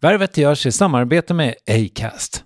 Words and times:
Värvet 0.00 0.36
görs 0.36 0.66
i 0.66 0.72
samarbete 0.72 1.34
med 1.34 1.54
Acast. 1.70 2.45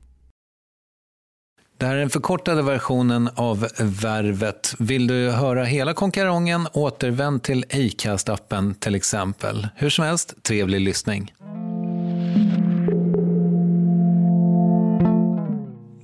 Det 1.81 1.87
här 1.87 1.95
är 1.95 1.99
den 1.99 2.09
förkortade 2.09 2.61
versionen 2.61 3.29
av 3.35 3.67
Värvet. 3.79 4.75
Vill 4.79 5.07
du 5.07 5.31
höra 5.31 5.63
hela 5.63 5.93
konkarongen, 5.93 6.67
återvänd 6.73 7.43
till 7.43 7.65
Acast-appen 7.69 8.73
till 8.73 8.95
exempel. 8.95 9.67
Hur 9.75 9.89
som 9.89 10.05
helst, 10.05 10.43
trevlig 10.43 10.81
lyssning. 10.81 11.33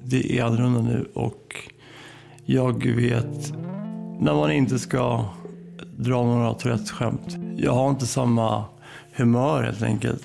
Det 0.03 0.39
är 0.39 0.43
annorlunda 0.43 0.81
nu 0.81 1.09
och 1.13 1.55
jag 2.45 2.85
vet 2.85 3.53
när 4.19 4.33
man 4.33 4.51
inte 4.51 4.79
ska 4.79 5.25
dra 5.97 6.23
några 6.23 6.53
Tourettes-skämt. 6.53 7.37
Jag 7.57 7.73
har 7.73 7.89
inte 7.89 8.07
samma 8.07 8.65
humör 9.15 9.63
helt 9.63 9.83
enkelt. 9.83 10.23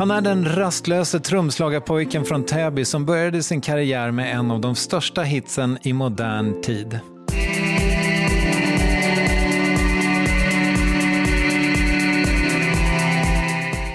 Han 0.00 0.10
är 0.10 0.20
den 0.20 0.44
rastlöse 0.44 1.20
trumslagarpojken 1.20 2.24
från 2.24 2.46
Täby 2.46 2.84
som 2.84 3.06
började 3.06 3.42
sin 3.42 3.60
karriär 3.60 4.10
med 4.10 4.34
en 4.36 4.50
av 4.50 4.60
de 4.60 4.74
största 4.74 5.22
hitsen 5.22 5.78
i 5.82 5.92
modern 5.92 6.62
tid. 6.62 7.00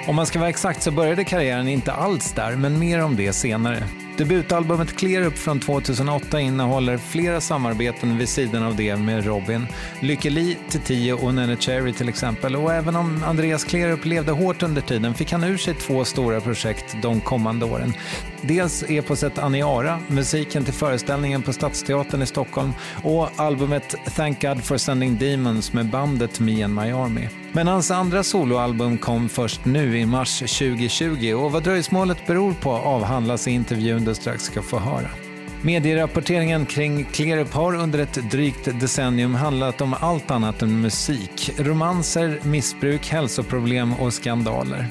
Om 0.07 0.15
man 0.15 0.25
ska 0.25 0.39
vara 0.39 0.49
exakt 0.49 0.83
så 0.83 0.91
började 0.91 1.23
karriären 1.23 1.67
inte 1.67 1.91
alls 1.91 2.33
där, 2.33 2.55
men 2.55 2.79
mer 2.79 3.03
om 3.03 3.15
det 3.15 3.33
senare. 3.33 3.83
Debutalbumet 4.17 4.95
Clear 4.95 5.21
Up 5.21 5.37
från 5.37 5.59
2008 5.59 6.39
innehåller 6.39 6.97
flera 6.97 7.41
samarbeten 7.41 8.17
vid 8.17 8.29
sidan 8.29 8.63
av 8.63 8.75
det 8.75 8.95
med 8.95 9.25
Robin, 9.25 9.67
Lykke 9.99 10.29
Li, 10.29 10.57
Titiyo 10.69 11.15
och 11.15 11.33
Nene 11.33 11.57
Cherry 11.57 11.93
till 11.93 12.09
exempel. 12.09 12.55
Och 12.55 12.73
även 12.73 12.95
om 12.95 13.23
Andreas 13.23 13.63
Clearup 13.63 14.05
levde 14.05 14.31
hårt 14.31 14.63
under 14.63 14.81
tiden 14.81 15.13
fick 15.13 15.31
han 15.31 15.43
ur 15.43 15.57
sig 15.57 15.73
två 15.73 16.05
stora 16.05 16.41
projekt 16.41 16.95
de 17.01 17.21
kommande 17.21 17.65
åren. 17.65 17.93
Dels 18.41 18.83
eposet 18.89 19.39
Aniara, 19.39 19.99
musiken 20.07 20.63
till 20.63 20.73
föreställningen 20.73 21.41
på 21.41 21.53
Stadsteatern 21.53 22.21
i 22.21 22.25
Stockholm 22.25 22.73
och 23.03 23.29
albumet 23.35 23.95
Thank 24.15 24.41
God 24.41 24.63
for 24.63 24.77
Sending 24.77 25.17
Demons 25.17 25.73
med 25.73 25.85
bandet 25.85 26.39
Me 26.39 26.63
and 26.63 26.75
My 26.75 26.91
Army. 26.91 27.44
Men 27.55 27.67
hans 27.67 27.91
andra 27.91 28.23
soloalbum 28.23 28.97
kom 28.97 29.29
först 29.29 29.65
nu 29.65 29.97
i 29.97 30.05
mars 30.05 30.39
2020 30.39 31.33
och 31.33 31.51
vad 31.51 31.63
dröjsmålet 31.63 32.27
beror 32.27 32.53
på 32.53 32.71
avhandlas 32.71 33.47
i 33.47 33.51
intervjun 33.51 34.05
du 34.05 34.15
strax 34.15 34.43
ska 34.43 34.61
få 34.61 34.79
höra. 34.79 35.09
Medierapporteringen 35.61 36.65
kring 36.65 37.05
Clearup 37.05 37.53
har 37.53 37.75
under 37.75 37.99
ett 37.99 38.31
drygt 38.31 38.79
decennium 38.79 39.35
handlat 39.35 39.81
om 39.81 39.95
allt 39.99 40.31
annat 40.31 40.61
än 40.61 40.81
musik. 40.81 41.51
Romanser, 41.57 42.39
missbruk, 42.43 43.07
hälsoproblem 43.07 43.93
och 43.93 44.13
skandaler. 44.13 44.87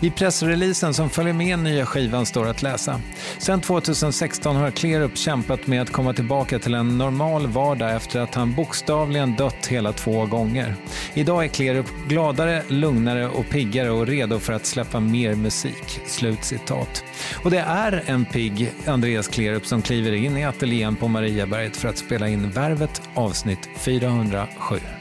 I 0.00 0.10
pressreleasen 0.10 0.94
som 0.94 1.10
följer 1.10 1.32
med 1.32 1.58
nya 1.58 1.86
skivan 1.86 2.26
står 2.26 2.46
att 2.46 2.62
läsa. 2.62 3.00
Sedan 3.38 3.60
2016 3.60 4.56
har 4.56 4.70
Klerup 4.70 5.18
kämpat 5.18 5.66
med 5.66 5.82
att 5.82 5.92
komma 5.92 6.12
tillbaka 6.12 6.58
till 6.58 6.74
en 6.74 6.98
normal 6.98 7.46
vardag 7.46 7.96
efter 7.96 8.20
att 8.20 8.34
han 8.34 8.54
bokstavligen 8.54 9.36
dött 9.36 9.66
hela 9.66 9.92
två 9.92 10.26
gånger. 10.26 10.74
Idag 11.14 11.44
är 11.44 11.48
Klerup 11.48 11.86
gladare, 12.08 12.62
lugnare 12.68 13.28
och 13.28 13.48
piggare 13.48 13.90
och 13.90 14.06
redo 14.06 14.38
för 14.38 14.52
att 14.52 14.66
släppa 14.66 15.00
mer 15.00 15.34
musik. 15.34 16.00
Slutcitat. 16.06 17.04
Och 17.44 17.50
det 17.50 17.58
är 17.60 18.02
en 18.06 18.24
pigg 18.24 18.72
Andreas 18.86 19.28
Klerup 19.28 19.66
som 19.66 19.82
kliver 19.82 20.12
in 20.12 20.36
i 20.36 20.44
ateljén 20.44 20.96
på 20.96 21.08
Mariaberget 21.08 21.76
för 21.76 21.88
att 21.88 21.98
spela 21.98 22.28
in 22.28 22.50
Värvet 22.50 23.02
avsnitt 23.14 23.68
407. 23.76 24.99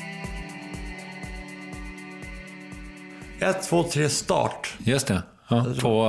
1, 3.41 3.63
2, 3.63 3.83
3, 3.83 4.09
start. 4.09 4.73
Just 4.77 5.07
det, 5.07 5.23
ja, 5.47 5.65
på 5.81 6.05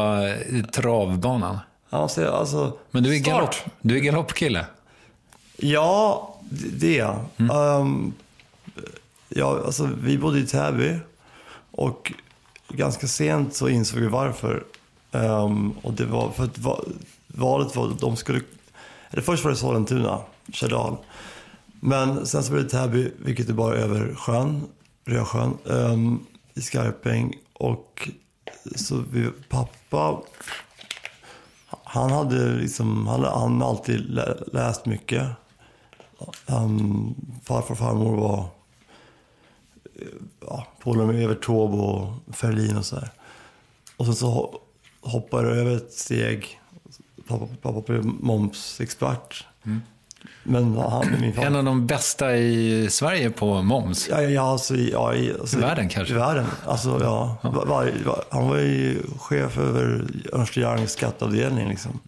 uh, 0.50 0.64
travbanan. 0.64 1.58
Alltså, 1.90 2.30
alltså, 2.30 2.78
Men 2.90 3.02
du 3.02 3.16
är, 3.16 3.20
start. 3.20 3.34
galopp, 3.34 3.54
du 3.80 3.96
är 3.96 4.00
galoppkille? 4.00 4.66
Ja, 5.56 6.34
det 6.50 6.94
är 6.94 6.98
jag. 6.98 7.18
Mm. 7.36 7.56
Ehm, 7.56 8.12
ja, 9.28 9.62
alltså, 9.66 9.88
vi 10.02 10.18
bodde 10.18 10.38
i 10.38 10.46
Täby 10.46 10.98
och 11.70 12.12
ganska 12.68 13.06
sent 13.06 13.54
så 13.54 13.68
insåg 13.68 14.00
vi 14.00 14.06
varför. 14.06 14.64
Ehm, 15.12 15.70
och 15.82 15.92
det 15.92 16.04
var 16.04 16.30
för 16.30 16.44
att 16.44 16.58
va- 16.58 16.84
valet 17.26 17.76
var 17.76 17.86
att 17.88 18.00
de 18.00 18.16
skulle... 18.16 18.40
Eller 19.10 19.22
först 19.22 19.44
var 19.44 19.50
det 19.50 19.56
Sollentuna, 19.56 20.20
Kärrdal. 20.52 20.96
Men 21.80 22.26
sen 22.26 22.42
så 22.42 22.52
blev 22.52 22.64
det 22.64 22.70
Täby, 22.70 23.10
vilket 23.18 23.48
är 23.48 23.52
bara 23.52 23.74
över 23.76 24.14
sjön, 24.14 24.62
Rösjön, 25.04 25.58
um, 25.64 26.26
i 26.60 26.62
Skarpäng. 26.62 27.34
Och 27.52 28.08
så 28.76 29.04
vi, 29.12 29.30
pappa, 29.48 30.22
han 31.66 32.10
hade 32.10 32.54
liksom, 32.54 33.06
han 33.06 33.24
han 33.24 33.62
alltid 33.62 34.10
läst 34.52 34.86
mycket. 34.86 35.28
Um, 36.46 37.14
farfar 37.44 37.72
och 37.72 37.78
farmor 37.78 38.16
var 38.16 38.48
ja, 40.40 40.66
polare 40.80 41.06
med 41.06 41.24
Evert 41.24 41.44
Taube 41.44 41.76
och 41.76 42.36
Ferlin 42.36 42.76
och 42.76 42.84
sådär. 42.86 43.10
Och 43.96 44.06
sen 44.06 44.14
så 44.14 44.60
hoppade 45.00 45.48
jag 45.48 45.56
över 45.56 45.76
ett 45.76 45.92
steg. 45.92 46.60
Pappa, 47.26 47.48
pappa 47.62 47.80
blev 47.80 48.04
momsexpert. 48.04 49.46
Mm. 49.64 49.80
Men 50.42 50.76
han, 50.76 51.06
min 51.20 51.32
farfar... 51.32 51.46
En 51.46 51.56
av 51.56 51.64
de 51.64 51.86
bästa 51.86 52.36
i 52.36 52.86
Sverige 52.90 53.30
på 53.30 53.62
moms. 53.62 54.08
Ja, 54.10 54.22
ja, 54.22 54.42
alltså, 54.52 54.76
ja, 54.76 55.14
i, 55.14 55.32
alltså, 55.40 55.58
I 55.58 55.60
världen 55.60 55.88
kanske? 55.88 56.14
I 56.14 56.16
världen. 56.16 56.46
Alltså, 56.66 56.98
ja. 57.02 57.36
Var, 57.42 57.66
var, 57.66 57.92
var, 58.06 58.24
han 58.30 58.48
var 58.48 58.56
ju 58.56 59.02
chef 59.18 59.58
över 59.58 60.04
Ernst 60.32 60.56
Youngs 60.58 60.92
skatteavdelning. 60.92 61.68
Liksom. 61.68 62.00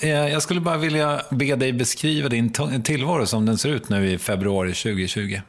Eh, 0.00 0.08
Jag 0.08 0.42
skulle 0.42 0.60
bara 0.60 0.76
vilja 0.76 1.20
be 1.30 1.56
dig 1.56 1.72
beskriva 1.72 2.28
din 2.28 2.52
tillvaro 2.84 3.26
som 3.26 3.46
den 3.46 3.58
ser 3.58 3.68
ut 3.68 3.88
nu 3.88 4.10
i 4.10 4.18
februari 4.18 4.72
2020. 4.74 5.40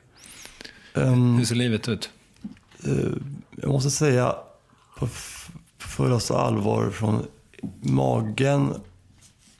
Ehm, 0.95 1.37
Hur 1.37 1.45
ser 1.45 1.55
livet 1.55 1.87
ut? 1.89 2.09
eh, 2.85 2.91
jag 3.61 3.71
måste 3.71 3.89
säga 3.91 4.35
på 4.99 5.07
fullaste 5.79 6.33
allvar 6.37 6.89
från 6.89 7.25
magen, 7.81 8.73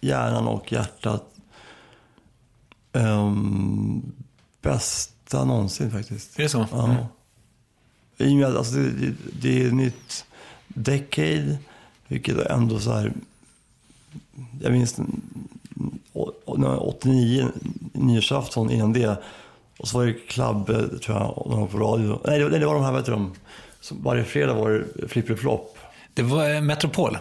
hjärnan 0.02 0.48
och 0.48 0.72
hjärtat. 0.72 1.24
Um, 2.94 4.12
bästa 4.62 5.46
någonsin 5.46 5.92
faktiskt. 5.92 6.40
Är 6.40 6.44
det 6.44 6.50
så? 6.50 6.66
Ja. 6.72 6.86
Mm. 6.86 7.04
I 8.18 8.34
och 8.34 8.38
med 8.38 8.48
att 8.50 8.56
alltså, 8.58 8.76
det, 8.76 9.14
är 9.66 9.72
nytt 9.72 10.26
decade, 10.68 11.58
vilket 12.08 12.38
ändå 12.38 12.80
så 12.80 12.92
här... 12.94 13.14
Jag 14.62 14.72
minns 14.72 15.00
n- 15.00 15.22
å- 16.14 16.34
å- 16.46 16.78
89, 16.78 17.48
nyårsafton 17.94 18.72
innan 18.72 18.94
det. 18.94 19.18
Och 19.80 19.88
så 19.88 19.98
var 19.98 20.06
det 20.06 20.14
Club, 20.14 20.66
tror 21.02 21.18
jag, 21.18 21.44
de 21.50 21.60
var 21.60 21.68
på 21.68 21.78
radio. 21.78 22.22
Nej, 22.26 22.40
det, 22.40 22.50
nej, 22.50 22.60
det 22.60 22.66
var 22.66 22.74
de 22.74 22.84
här, 22.84 22.92
de? 23.12 23.34
Så 23.82 23.96
varje 23.96 24.24
fredag 24.24 24.54
var 24.54 24.86
det 24.96 25.08
flipperflop. 25.08 25.78
Det 26.14 26.22
var 26.24 26.56
eh, 26.56 26.62
Metropol. 26.62 27.18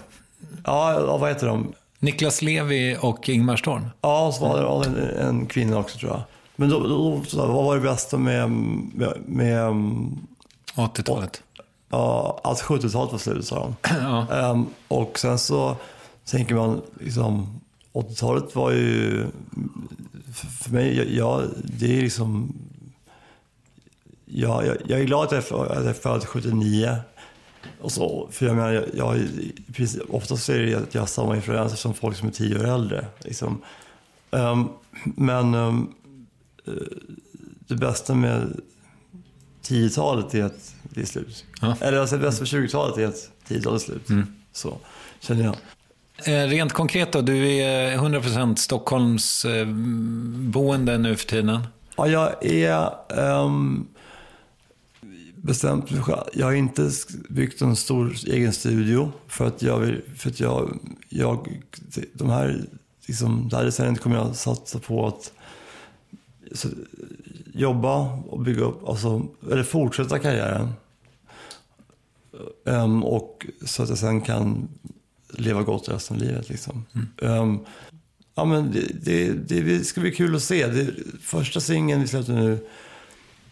Ja, 0.65 1.17
vad 1.21 1.29
heter 1.31 1.47
de? 1.47 1.73
Niklas 1.98 2.43
Levi 2.43 2.96
och 3.00 3.28
Ingmar 3.28 3.56
Storm. 3.56 3.87
Ja, 4.00 4.32
så 4.32 4.48
var 4.48 4.84
det 4.84 4.88
en, 4.88 5.28
en 5.28 5.46
kvinna 5.46 5.78
också 5.78 5.98
tror 5.98 6.12
jag. 6.12 6.22
Men 6.56 6.69
då, 6.69 6.81
då, 6.81 7.22
då 7.32 7.46
vad 7.46 7.64
var 7.64 7.75
det 7.75 7.82
bästa 7.82 8.19
med, 8.19 8.50
med, 8.50 9.14
med 9.26 9.72
80-talet. 10.75 11.43
ja, 11.88 12.40
att 12.44 12.62
70-talet 12.62 13.12
var 13.12 13.19
slut 13.19 13.46
sa 13.46 13.58
de. 13.58 13.76
Ja. 14.00 14.26
Ehm, 14.32 14.66
och 14.88 15.19
sen 15.19 15.38
så 15.38 15.76
tänker 16.25 16.54
man, 16.54 16.82
liksom, 17.00 17.60
80-talet 17.93 18.54
var 18.54 18.70
ju, 18.70 19.26
för, 20.62 20.70
mig, 20.70 21.16
jag, 21.16 21.43
det 21.64 21.98
är 21.98 22.02
liksom, 22.02 22.52
jag, 24.25 24.66
jag, 24.66 24.76
jag 24.87 25.00
är 25.00 25.04
glad 25.04 25.28
jag 25.32 25.38
att 25.38 25.50
jag 25.50 25.87
är 25.87 25.93
född 25.93 26.25
79. 26.25 26.96
Och 27.81 27.93
så, 27.93 28.29
för 28.33 28.47
jag 28.47 28.57
menar, 28.57 28.73
jag, 28.73 28.85
jag, 28.95 29.17
i 29.17 29.53
princip- 29.73 30.03
oftast 30.11 30.49
är 30.49 30.59
det 30.59 30.75
att 30.75 30.95
jag 30.95 31.03
har 31.03 31.07
samma 31.07 31.37
influenser 31.37 31.77
som 31.77 31.95
folk 31.95 32.17
som 32.17 32.29
är 32.29 32.33
tio 32.33 32.59
år 32.59 32.65
äldre. 32.67 33.07
Liksom. 33.19 33.63
Ehm, 34.31 34.69
men 35.05 35.55
eh, 35.55 35.75
det 37.69 37.75
bästa 37.75 38.15
med 38.15 38.61
10-talet 39.63 40.35
är 40.35 40.45
att 40.45 40.75
det 40.83 41.01
är 41.01 41.05
slut. 41.07 41.45
Ja. 41.61 41.77
Eller 41.81 41.99
alltså 41.99 42.17
det 42.17 42.23
bästa 42.23 42.41
med 42.43 42.49
20-talet 42.67 42.99
är 42.99 43.07
att 43.07 43.31
10-talet 43.49 43.83
är 43.83 43.85
slut. 43.85 44.09
Så 44.53 44.79
känner 45.21 45.45
jag. 45.45 45.57
Eh, 46.25 46.49
Rent 46.49 46.73
konkret 46.73 47.13
då, 47.13 47.21
du 47.21 47.53
är 47.53 47.97
100% 47.97 48.57
Stockholms 48.57 49.45
eh, 49.45 49.67
boende 50.35 50.99
nu 50.99 51.17
för 51.17 51.27
tiden. 51.27 51.61
Ja, 51.97 52.09
jag 52.09 52.45
är 52.47 52.91
um, 53.45 53.87
bestämt 55.46 55.90
mig. 55.90 56.02
Jag 56.32 56.46
har 56.46 56.52
inte 56.52 56.90
byggt 57.28 57.62
en 57.62 57.76
stor 57.76 58.16
egen 58.26 58.52
studio 58.52 59.12
för 59.26 59.46
att 59.46 59.62
jag 59.62 59.78
vill, 59.78 60.02
för 60.16 60.31
att 60.31 60.40
jag, 60.40 60.78
jag 61.08 61.62
de 62.12 62.31
här, 62.31 62.64
liksom, 63.06 63.48
det 63.48 63.56
här 63.56 63.64
decenniet 63.64 64.00
kommer 64.00 64.16
jag 64.16 64.37
satsa 64.37 64.78
på 64.78 65.06
att 65.06 65.32
så, 66.52 66.69
jobba 67.54 68.12
och 68.12 68.40
bygga 68.40 68.64
upp, 68.64 68.88
alltså, 68.88 69.26
eller 69.50 69.62
fortsätta 69.62 70.19
karriären. 70.19 70.72
Ehm, 72.66 73.04
och 73.04 73.46
så 73.64 73.82
att 73.82 73.88
jag 73.88 73.98
sen 73.98 74.20
kan 74.20 74.69
leva 75.28 75.62
gott 75.62 75.88
resten 75.88 76.16
av 76.16 76.22
livet. 76.22 76.48
Liksom. 76.48 76.84
Ehm, 77.22 77.58
ja, 78.34 78.44
men 78.44 78.72
det, 78.72 79.05
det, 79.05 79.32
det, 79.32 79.60
det 79.60 79.84
ska 79.84 80.00
bli 80.00 80.12
kul 80.12 80.36
att 80.36 80.43
se. 80.43 80.67
Det, 80.67 80.94
första 81.20 81.60
singeln 81.60 82.00
vi 82.00 82.08
släppte 82.08 82.32
nu 82.32 82.67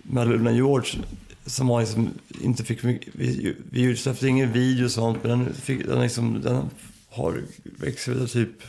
med 0.03 0.29
Luna 0.29 0.53
George 0.53 1.01
som 1.47 1.67
var 1.67 1.81
liksom, 1.81 2.11
inte 2.41 2.65
fick 2.65 2.83
mycket, 2.83 3.15
vi, 3.15 3.57
vi 3.71 3.97
släppte 3.97 4.29
ingen 4.29 4.53
video 4.53 4.85
och 4.85 4.91
sånt 4.91 5.19
men 5.23 5.31
den, 5.31 5.55
fick, 5.55 5.87
den, 5.87 6.03
liksom, 6.03 6.41
den 6.41 6.71
har 7.11 7.43
växt 7.65 8.09
typ, 8.33 8.63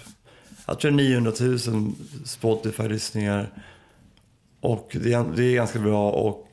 jag 0.65 0.79
tror 0.79 0.91
900 0.91 1.31
000 1.39 1.59
Spotify-lyssningar. 2.25 3.49
Och 4.59 4.97
det 5.01 5.13
är, 5.13 5.25
det 5.35 5.43
är 5.43 5.55
ganska 5.55 5.79
bra 5.79 6.11
och, 6.11 6.51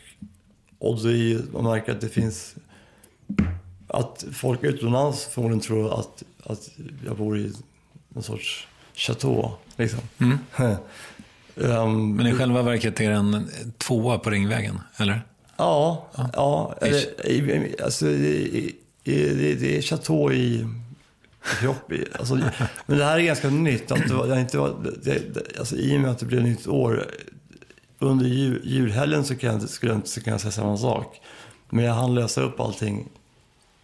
och 0.78 1.02
det 1.02 1.12
är, 1.12 1.42
man 1.52 1.64
märker 1.64 1.92
att 1.92 2.00
det 2.00 2.08
finns 2.08 2.54
att 3.86 4.24
folk 4.32 4.64
utomlands 4.64 5.24
förmodligen 5.24 5.60
tror 5.60 6.00
att, 6.00 6.22
att 6.44 6.70
jag 7.06 7.16
bor 7.16 7.38
i 7.38 7.52
någon 8.08 8.22
sorts 8.22 8.66
chateau. 8.94 9.50
Liksom. 9.76 10.00
Ehm, 11.56 12.16
Men 12.16 12.26
i 12.26 12.32
själva 12.32 12.62
verket 12.62 13.00
är 13.00 13.10
det 13.10 13.16
en 13.16 13.50
tvåa 13.78 14.18
på 14.18 14.30
Ringvägen, 14.30 14.80
eller? 14.96 15.22
Ja, 15.62 16.06
ja. 16.32 16.74
eller, 16.80 17.26
i- 17.30 17.76
alltså, 17.84 18.06
i, 18.08 18.76
i, 19.04 19.54
det, 19.60 19.76
är 19.78 19.82
chateau 19.82 20.32
i 20.32 20.66
Kropp. 21.60 21.92
Alltså, 22.18 22.34
men 22.86 22.98
det 22.98 23.04
här 23.04 23.18
är 23.18 23.22
ganska 23.22 23.50
nytt. 23.50 23.92
Att 23.92 24.08
det 24.08 24.14
var, 24.14 24.26
det 24.26 24.40
inte 24.40 24.58
var, 24.58 24.74
det, 25.02 25.34
det, 25.34 25.58
alltså, 25.58 25.76
I 25.76 25.96
och 25.96 26.00
med 26.00 26.10
att 26.10 26.18
det 26.18 26.26
blev 26.26 26.42
nytt 26.42 26.66
år. 26.66 27.06
Under 27.98 28.26
jul, 28.26 28.60
julhelgen 28.64 29.24
så 29.24 29.36
kan, 29.36 29.52
jag, 29.60 29.68
skulle 29.68 29.92
jag 29.92 29.98
inte 29.98 30.08
så 30.08 30.20
kan 30.20 30.30
jag 30.30 30.40
säga 30.40 30.52
samma 30.52 30.76
sak. 30.76 31.20
Men 31.70 31.84
jag 31.84 31.94
hann 31.94 32.14
lösa 32.14 32.40
upp 32.42 32.60
allting 32.60 33.08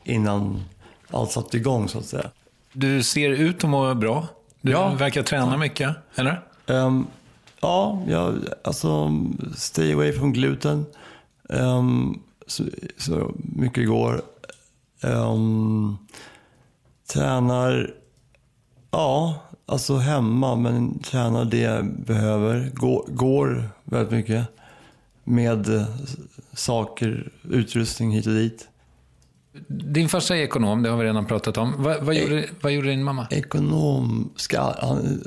innan 0.05 0.65
allt 1.11 1.31
satte 1.33 1.57
igång 1.57 1.89
så 1.89 1.99
att 1.99 2.05
säga. 2.07 2.31
Du 2.73 3.03
ser 3.03 3.31
ut 3.31 3.65
att 3.65 3.71
må 3.71 3.95
bra. 3.95 4.27
Du 4.61 4.73
Ja. 4.73 4.95
verkar 4.95 5.23
träna 5.23 5.57
mycket, 5.57 5.97
eller? 6.15 6.41
Ehm, 6.67 7.07
ja, 7.61 8.03
jag, 8.09 8.35
alltså 8.65 9.11
stay 9.57 9.93
away 9.93 10.13
from 10.13 10.33
gluten. 10.33 10.87
Ehm, 11.49 12.19
så, 12.47 12.65
så 12.97 13.35
mycket 13.39 13.79
igår. 13.83 14.23
Um, 15.03 15.99
tränar, 17.13 17.95
ja, 18.91 19.43
alltså 19.67 19.97
hemma, 19.97 20.57
men 20.57 20.99
tränar 20.99 21.45
det 21.45 21.59
jag 21.59 22.01
behöver. 22.01 22.71
Går, 22.75 23.05
går 23.09 23.71
väldigt 23.85 24.11
mycket 24.13 24.47
med 25.25 25.77
eh, 25.77 25.85
saker, 26.53 27.33
utrustning 27.51 28.11
hit 28.11 28.27
och 28.27 28.33
dit. 28.33 28.69
Din 29.69 30.09
farsa 30.09 30.37
är 30.37 30.41
ekonom, 30.41 30.83
det 30.83 30.91
har 30.91 30.97
vi 30.97 31.05
redan 31.05 31.27
pratat 31.27 31.57
om. 31.57 31.75
Vad, 31.79 32.03
vad, 32.03 32.15
gjorde, 32.15 32.45
vad 32.61 32.73
gjorde 32.73 32.89
din 32.89 33.05
mamma? 33.05 33.27
Ekonom, 33.31 34.31
ska, 34.37 34.75
han. 34.81 35.23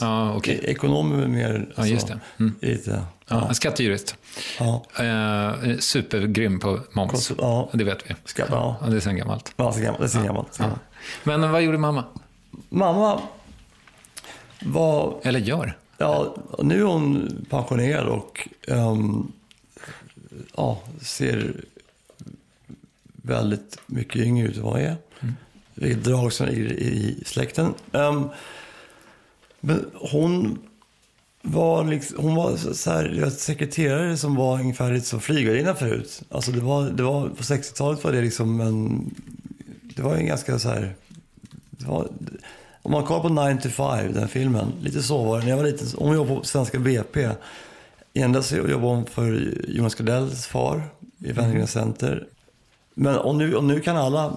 Ja, 0.00 0.34
okej. 0.34 0.60
E- 0.62 0.70
Ekonom 0.70 1.12
är 1.20 1.26
mer... 1.26 1.72
Ja, 1.76 1.86
just 1.86 2.06
det. 2.06 2.20
Mm. 2.38 2.54
Lite, 2.60 3.02
Ja, 3.32 3.54
skattejurist. 3.54 4.16
ja. 4.58 4.84
Eh, 4.98 5.78
supergrym 5.78 6.60
på 6.60 6.80
moms. 6.92 7.32
Ja. 7.38 7.70
Det 7.72 7.84
vet 7.84 8.10
vi. 8.10 8.14
Ska, 8.24 8.44
ja. 8.50 8.76
Det 8.88 8.96
är 8.96 9.00
sen 9.00 9.16
gammalt. 9.16 9.52
Ja, 9.56 9.72
så 9.72 9.80
gammalt. 9.80 9.98
Det 9.98 10.04
är 10.04 10.08
så 10.08 10.22
gammalt. 10.22 10.56
Ja. 10.58 10.70
Men 11.24 11.52
vad 11.52 11.62
gjorde 11.62 11.78
mamma? 11.78 12.04
Mamma 12.68 13.20
var... 14.60 15.14
Eller 15.22 15.40
gör? 15.40 15.78
Ja, 15.98 16.36
nu 16.58 16.80
är 16.80 16.84
hon 16.84 17.28
pensionerad 17.50 18.06
och 18.08 18.48
ehm, 18.68 19.32
ja, 20.56 20.80
ser 21.02 21.64
väldigt 23.12 23.78
mycket 23.86 24.22
yngre 24.22 24.48
ut 24.48 24.56
än 24.56 24.62
vad 24.62 24.80
jag 24.80 24.86
är. 24.88 24.96
Vilket 25.74 26.04
drag 26.04 26.32
som 26.32 26.46
ligger 26.46 26.72
i 26.72 27.22
släkten. 27.26 27.74
Ehm, 27.92 28.28
men 29.60 29.90
hon 29.94 30.58
var, 31.42 31.84
liksom, 31.84 32.18
hon 32.18 32.34
var 32.34 32.56
så 32.56 32.90
här, 32.90 33.14
jag 33.18 33.32
sekreterare 33.32 34.16
som 34.16 34.34
var 34.34 34.60
ungefär 34.60 34.92
lite 34.92 35.06
som 35.06 35.20
flygvärdinna 35.20 35.74
förut. 35.74 36.22
Alltså 36.30 36.52
det 36.52 36.60
var, 36.60 36.90
det 36.90 37.02
var, 37.02 37.28
på 37.28 37.42
60-talet 37.42 38.04
var 38.04 38.12
det 38.12 38.20
liksom 38.20 38.60
en... 38.60 39.14
Det 39.96 40.02
var 40.02 40.14
en 40.14 40.26
ganska 40.26 40.58
så 40.58 40.68
här... 40.68 40.94
Det 41.70 41.86
var, 41.86 42.08
om 42.82 42.92
man 42.92 43.04
kollar 43.04 43.22
på 43.22 43.28
9 43.28 43.60
to 43.60 43.68
5, 43.68 44.12
den 44.12 44.28
filmen, 44.28 44.72
lite 44.80 45.02
så 45.02 45.24
var 45.24 45.38
det. 45.38 45.44
När 45.44 45.50
jag 45.50 45.56
var 45.56 45.64
liten, 45.64 45.88
hon 45.96 46.14
jobbade 46.14 46.40
på 46.40 46.44
Svenska 46.44 46.78
BP. 46.78 47.28
Endast 48.14 48.48
så 48.48 48.56
jobbade 48.56 48.94
hon 48.94 49.06
för 49.06 49.54
Jonas 49.68 49.94
Gardells 49.94 50.46
far 50.46 50.82
i 51.18 51.32
Wenner 51.32 51.66
Center. 51.66 52.26
Men 52.94 53.16
och 53.16 53.34
nu, 53.34 53.54
och 53.54 53.64
nu 53.64 53.80
kan 53.80 53.96
alla, 53.96 54.36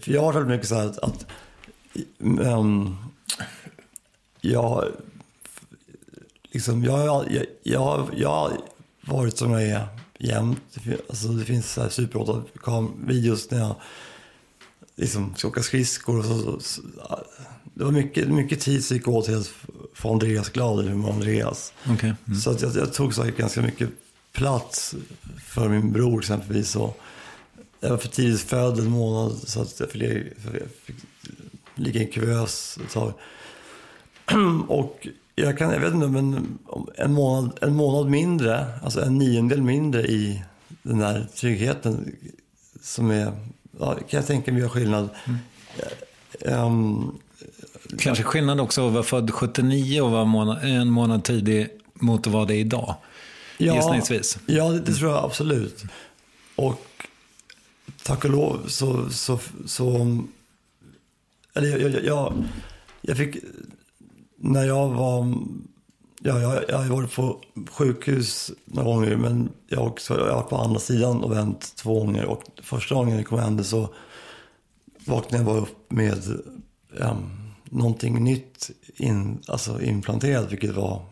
för 0.00 0.12
jag 0.12 0.22
har 0.22 0.32
väldigt 0.32 0.50
mycket 0.50 0.68
så 0.68 0.74
här 0.74 0.86
att, 0.86 0.98
att 0.98 1.26
ehm, 2.20 2.96
jag, 4.40 4.84
liksom, 6.52 6.84
jag, 6.84 7.32
jag, 7.32 7.46
jag, 7.62 8.08
jag 8.16 8.28
har 8.28 8.60
varit 9.00 9.38
som 9.38 9.50
jag 9.50 9.62
är 9.62 9.86
jämt. 10.18 10.78
Alltså, 11.08 11.28
det 11.28 11.44
finns 11.44 11.72
så 11.72 11.82
här 11.82 11.88
super 11.88 12.18
8-videos 12.18 13.48
när 13.50 13.58
jag 13.58 13.74
liksom 14.96 15.34
ska 15.36 15.48
åka 15.48 15.62
skridskor. 15.62 16.18
Och 16.18 16.24
så, 16.24 16.38
så, 16.38 16.60
så, 16.60 16.82
det 17.74 17.84
var 17.84 17.92
mycket, 17.92 18.28
mycket 18.28 18.60
tid 18.60 18.84
som 18.84 18.96
gick 18.96 19.08
åt 19.08 19.24
till 19.24 19.38
att 19.38 19.52
få 19.94 20.12
Andreas 20.12 20.48
glad, 20.48 20.80
eller 20.80 20.94
med 20.94 21.10
Andreas. 21.10 21.72
Okej. 21.90 22.14
Så 22.44 22.50
att 22.50 22.62
jag, 22.62 22.76
jag 22.76 22.92
tog 22.92 23.14
säkert 23.14 23.36
ganska 23.36 23.62
mycket 23.62 23.88
plats 24.32 24.94
för 25.44 25.68
min 25.68 25.92
bror 25.92 26.18
exempelvis. 26.18 26.76
Och 26.76 27.00
jag 27.80 27.90
var 27.90 27.98
för 27.98 28.08
tidigt 28.08 28.40
född 28.40 28.78
en 28.78 28.90
månad 28.90 29.38
så 29.44 29.62
att 29.62 29.80
jag 29.80 29.90
fick, 29.90 30.02
jag 30.02 30.22
fick 30.84 30.96
ligga 31.74 32.00
i 32.00 32.04
en 32.04 32.12
kuvös 32.12 32.78
ett 32.84 32.92
tag. 32.92 33.12
Och 34.68 35.08
jag, 35.34 35.58
kan, 35.58 35.70
jag 35.70 35.80
vet 35.80 35.94
inte, 35.94 36.08
men 36.08 36.58
en 36.94 37.12
månad, 37.12 37.58
en 37.60 37.74
månad 37.74 38.10
mindre, 38.10 38.66
alltså 38.82 39.00
en 39.00 39.18
niondel 39.18 39.62
mindre 39.62 40.02
i 40.02 40.42
den 40.82 41.00
här 41.00 41.26
tryggheten 41.34 42.16
som 42.82 43.10
är, 43.10 43.32
ja, 43.78 43.94
kan 43.94 44.18
jag 44.18 44.26
tänka 44.26 44.52
mig 44.52 44.60
gör 44.60 44.68
skillnad. 44.68 45.08
Ehm, 46.40 47.18
Kanske 47.98 48.24
skillnad 48.24 48.60
också 48.60 48.86
att 48.86 48.92
vara 48.92 49.02
född 49.02 49.30
79 49.30 50.00
och 50.00 50.10
vara 50.10 50.24
månad, 50.24 50.64
en 50.64 50.90
månad 50.90 51.24
tidig 51.24 51.68
mot 51.94 52.26
att 52.26 52.32
vara 52.32 52.44
det 52.44 52.56
idag. 52.56 52.94
Gissningsvis. 53.58 54.38
Ja, 54.46 54.68
det, 54.68 54.80
det 54.80 54.94
tror 54.94 55.10
jag 55.10 55.24
absolut. 55.24 55.84
Och 56.56 56.86
tack 58.02 58.24
och 58.24 58.30
lov 58.30 58.64
så... 58.66 59.10
så, 59.10 59.38
så 59.66 60.18
eller 61.54 61.68
jag, 61.68 61.80
jag, 61.80 62.04
jag, 62.04 62.44
jag 63.00 63.16
fick... 63.16 63.36
När 64.44 64.64
jag 64.64 64.88
var... 64.88 65.34
Ja, 66.24 66.40
jag, 66.40 66.64
jag 66.68 66.78
har 66.78 66.96
varit 66.96 67.14
på 67.14 67.40
sjukhus 67.70 68.52
några 68.64 68.88
gånger, 68.88 69.16
men 69.16 69.48
jag 69.68 69.78
har 69.78 69.86
också 69.86 70.18
jag 70.18 70.26
har 70.26 70.34
varit 70.34 70.48
på 70.48 70.56
andra 70.56 70.80
sidan 70.80 71.24
och 71.24 71.32
vänt 71.32 71.76
två 71.76 71.98
gånger. 71.98 72.24
Och 72.24 72.42
första 72.62 72.94
gången 72.94 73.16
jag 73.16 73.26
kom 73.26 73.38
hem 73.38 73.64
så 73.64 73.88
vaknade 75.06 75.36
jag 75.36 75.46
bara 75.46 75.60
upp 75.60 75.92
med 75.92 76.22
um, 76.90 77.30
någonting 77.64 78.24
nytt 78.24 78.70
in, 78.96 79.42
alltså 79.48 79.82
implanterat, 79.82 80.52
vilket 80.52 80.74
var 80.74 81.02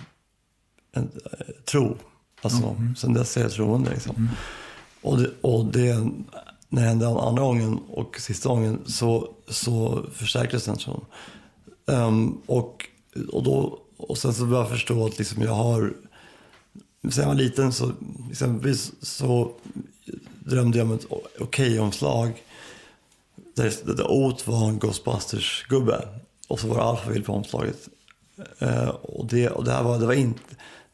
en, 0.92 1.10
eh, 1.24 1.54
tro. 1.64 1.96
Alltså, 2.42 2.76
Sen 2.96 3.14
dess 3.14 3.36
är 3.36 3.40
jag 3.40 3.52
troende. 3.52 3.90
Liksom. 3.90 4.28
Och, 5.02 5.18
det, 5.18 5.30
och 5.40 5.64
det, 5.64 5.94
när 6.68 6.82
det 6.82 6.88
hände 6.88 7.08
andra 7.08 7.42
gången 7.42 7.78
och 7.88 8.20
sista 8.20 8.48
gången 8.48 8.80
så, 8.86 9.34
så 9.48 10.04
förstärktes 10.12 10.64
den 10.64 10.76
tron. 10.76 11.04
Ehm, 11.90 12.38
och, 12.46 12.89
och, 13.32 13.42
då, 13.42 13.82
och 13.96 14.18
sen 14.18 14.34
så 14.34 14.46
började 14.46 14.68
jag 14.68 14.78
förstå 14.78 15.06
att 15.06 15.18
liksom 15.18 15.42
jag 15.42 15.54
har... 15.54 15.92
Sen 17.02 17.22
jag 17.22 17.26
var 17.26 17.34
liten 17.34 17.72
så, 17.72 17.92
exempelvis 18.30 18.92
så 19.02 19.52
drömde 20.38 20.78
jag 20.78 20.86
om 20.86 20.94
ett 20.94 21.06
okej-omslag. 21.38 22.42
Där, 23.54 23.94
där 23.96 24.10
Ot 24.10 24.46
var 24.46 24.68
en 24.68 24.78
Ghostbusters-gubbe. 24.78 26.08
Och 26.48 26.60
så 26.60 26.68
var 26.68 26.76
det 26.76 26.82
Alphaville 26.82 27.24
på 27.24 27.32
omslaget. 27.32 27.88
Eh, 28.58 28.88
och 28.88 29.26
det, 29.26 29.48
och 29.48 29.64
det 29.64 29.72
här 29.72 29.82
var, 29.82 29.98
det 29.98 30.06
var 30.06 30.14
in, 30.14 30.34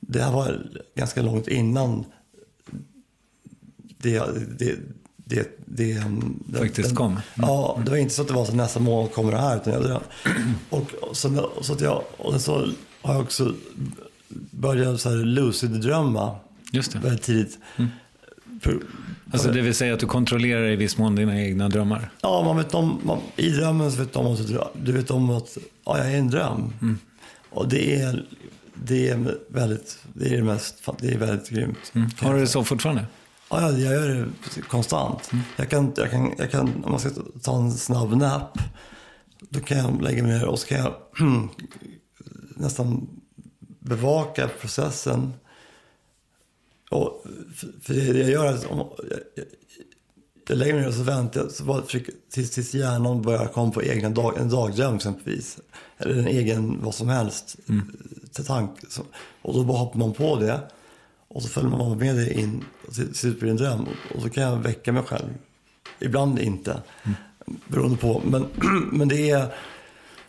Det 0.01 0.23
här 0.23 0.33
var 0.33 0.71
ganska 0.95 1.23
långt 1.23 1.49
innan 1.49 2.05
det, 3.99 4.23
det, 4.59 4.79
det, 5.29 5.59
det, 5.65 5.95
den, 5.95 6.45
Faktiskt 6.59 6.89
den, 6.89 6.97
kom. 6.97 7.11
Mm. 7.11 7.21
Ja, 7.35 7.81
det 7.85 7.91
var 7.91 7.99
inte 7.99 8.15
så 8.15 8.23
att 8.23 8.29
det 8.29 8.35
var 8.35 8.45
så 8.45 8.53
nästa 8.53 8.81
månad 8.81 9.13
kommer 9.13 9.33
det 9.33 9.39
här. 9.39 9.57
Utan 9.57 9.73
jag, 9.73 10.01
och, 10.71 10.95
och, 11.03 11.17
så, 11.17 11.51
så 11.61 11.73
att 11.73 11.81
jag, 11.81 12.03
och 12.17 12.41
så 12.41 12.69
har 13.03 13.15
jag 13.15 13.23
också 13.23 13.55
börjat 14.51 15.01
så 15.01 15.09
här 15.09 15.17
lucid-drömma 15.17 16.37
Just 16.73 16.93
det. 16.93 16.99
väldigt 16.99 17.23
tidigt. 17.23 17.59
För, 18.61 18.79
Alltså 19.31 19.53
det 19.53 19.61
vill 19.61 19.75
säga 19.75 19.95
att 19.95 20.01
du 20.01 20.07
kontrollerar 20.07 20.69
i 20.69 20.77
viss 20.77 20.99
mån 20.99 21.15
dina 21.15 21.41
egna 21.41 21.69
drömmar. 21.69 22.11
Ja, 22.23 22.43
man 22.45 22.57
vet 22.57 22.75
om, 22.75 23.01
man, 23.05 23.19
i 23.37 23.51
drömmen 23.51 23.93
så 23.93 23.99
vet 23.99 24.17
om 24.17 24.27
att 24.27 24.49
du, 24.85 24.93
vet 24.93 25.11
om 25.11 25.31
att 25.31 25.59
ja, 25.85 25.99
jag 25.99 26.13
är 26.13 26.19
en 26.19 26.31
dröm. 26.31 26.73
Mm. 26.83 26.99
Och 27.51 27.69
det 27.69 27.95
är, 27.95 28.25
det 28.75 29.09
är 29.09 29.35
väldigt, 29.49 29.99
det 30.13 30.35
är 30.35 30.43
mest, 30.43 30.89
det 31.01 31.09
är 31.09 31.19
väldigt 31.19 31.51
grymt. 31.51 31.93
Mm. 31.95 32.11
Har 32.19 32.35
du 32.35 32.41
det 32.41 32.47
så 32.47 32.65
fortfarande? 32.65 33.07
Ja, 33.49 33.71
jag, 33.71 33.93
gör 33.93 34.09
det 34.55 34.61
konstant. 34.61 35.31
Jag, 35.57 35.71
kan, 35.71 35.93
jag, 35.97 36.11
kan, 36.11 36.35
jag 36.39 36.51
kan, 36.51 36.85
om 36.85 36.91
man 36.91 37.01
ska 37.01 37.11
ta 37.43 37.57
en 37.57 37.73
snabb 37.73 38.17
nap, 38.17 38.59
då 39.41 39.61
kan 39.61 39.79
jag 39.79 40.03
lägga 40.03 40.23
mig 40.23 40.39
ner 40.39 40.47
och 40.47 40.59
så 40.59 40.67
kan 40.67 40.79
jag 40.79 40.95
nästan 42.57 43.09
bevaka 43.79 44.49
processen. 44.61 45.33
Och, 46.91 47.25
för 47.83 47.95
det, 47.95 48.13
det 48.13 48.19
jag 48.19 48.31
gör 48.31 48.47
är 48.47 48.55
att 48.55 48.67
om, 48.67 48.79
jag, 48.79 49.45
jag, 50.49 50.59
lägger 50.59 50.73
mig 50.73 50.83
ner 50.83 50.89
och 50.89 50.95
så 50.95 51.03
väntar 51.03 51.41
jag 51.41 51.51
så 51.51 51.65
bara 51.65 51.83
försöker, 51.83 52.15
tills, 52.31 52.51
tills 52.51 52.75
hjärnan 52.75 53.23
börjar 53.23 53.47
komma 53.47 53.73
på 53.73 53.83
egna 53.83 54.11
dag, 54.11 54.39
en 54.39 54.49
dagdröm 54.49 54.97
exempelvis. 54.97 55.59
Eller 55.99 56.19
en 56.19 56.27
egen 56.27 56.83
vad 56.83 56.95
som 56.95 57.09
helst 57.09 57.57
till 58.33 58.45
tank. 58.45 58.71
Så, 58.89 59.03
och 59.43 59.55
då 59.55 59.65
bara 59.65 59.79
hoppar 59.79 59.99
man 59.99 60.13
på 60.13 60.37
det. 60.37 60.61
Och 61.37 61.43
så 61.43 61.49
följer 61.49 61.71
man 61.71 61.99
med 61.99 62.17
det 62.17 62.41
in 62.41 62.65
till 62.95 63.15
slut 63.15 63.41
blir 63.41 63.47
det 63.47 63.51
en 63.51 63.57
dröm. 63.57 63.87
Och 64.15 64.23
så 64.23 64.31
kan 64.31 64.43
jag 64.43 64.57
väcka 64.57 64.93
mig 64.93 65.03
själv. 65.03 65.29
Ibland 65.99 66.39
inte. 66.39 66.83
Beroende 67.67 67.97
på. 67.97 68.23
Men, 68.25 68.47
men 68.93 69.09
det 69.09 69.31
är... 69.31 69.55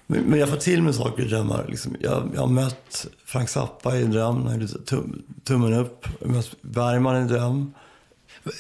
Men 0.08 0.40
jag 0.40 0.50
får 0.50 0.58
till 0.58 0.82
mig 0.82 0.94
saker 0.94 1.24
i 1.24 1.28
drömmar. 1.28 1.66
Liksom, 1.70 1.96
jag, 2.00 2.32
jag 2.34 2.42
har 2.42 2.48
mött 2.48 3.08
Frank 3.26 3.50
Zappa 3.50 3.98
i 3.98 4.04
en 4.04 4.12
dröm. 4.12 4.42
när 4.42 4.60
jag 4.60 4.86
tum, 4.86 5.24
tummen 5.44 5.74
upp. 5.74 6.08
Jag 6.20 6.28
har 6.28 6.36
mött 6.36 6.62
Bergman 6.62 7.16
i 7.16 7.20
en 7.20 7.28
dröm. 7.28 7.74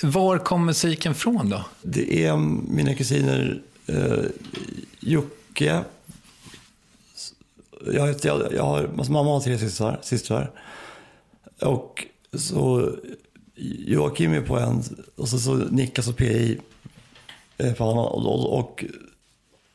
Var 0.03 0.37
kom 0.37 0.65
musiken 0.65 1.15
från 1.15 1.49
då? 1.49 1.65
Det 1.81 2.25
är 2.25 2.37
mina 2.71 2.93
kusiner 2.93 3.61
eh, 3.85 4.23
Jocke. 4.99 5.83
Jag, 7.85 8.15
jag, 8.21 8.53
jag 8.53 8.63
har, 8.63 8.89
alltså 8.97 9.11
mamma 9.11 9.29
har 9.29 9.39
tre 9.39 9.57
systrar, 9.57 9.99
systrar. 10.01 10.51
Och 11.61 12.07
så 12.37 12.91
Joakim 13.85 14.33
är 14.33 14.41
på 14.41 14.59
en 14.59 14.83
och 15.15 15.29
så, 15.29 15.39
så 15.39 15.55
Niklas 15.55 16.07
och 16.07 16.17
PI 16.17 16.59
på 17.77 17.83
annan. 17.83 17.97
Och, 18.05 18.25
och, 18.25 18.59
och 18.59 18.85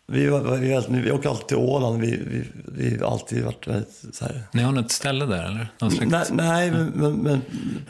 vi, 0.06 0.26
var- 0.26 0.56
vi, 0.56 0.80
vi, 0.90 1.00
vi 1.00 1.10
åker 1.12 1.28
alltid 1.28 1.46
till 1.46 1.56
Åland. 1.56 2.00
Vi, 2.00 2.10
vi, 2.10 2.44
vi 2.64 2.98
har 2.98 3.10
alltid 3.12 3.44
varit 3.44 3.66
väldigt 3.66 4.04
så 4.12 4.24
här. 4.24 4.42
Ni 4.52 4.62
har 4.62 4.72
något 4.72 4.90
ställe 4.92 5.26
där 5.26 5.44
eller? 5.44 5.68
Nej, 6.10 6.24
nej 6.32 6.70
men, 6.70 6.86
men, 6.94 7.12
men 7.12 7.40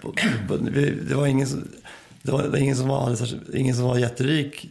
på- 0.00 0.12
på- 0.48 0.58
vi, 0.70 0.90
det 1.08 1.14
var 1.14 1.26
ingen 1.26 1.46
som, 1.46 1.64
det 2.22 2.32
var, 2.32 2.56
ingen 2.56 2.76
som 2.76 2.88
var, 2.88 3.16
ingen 3.56 3.74
som 3.76 3.84
var 3.84 3.98
jätterik 3.98 4.68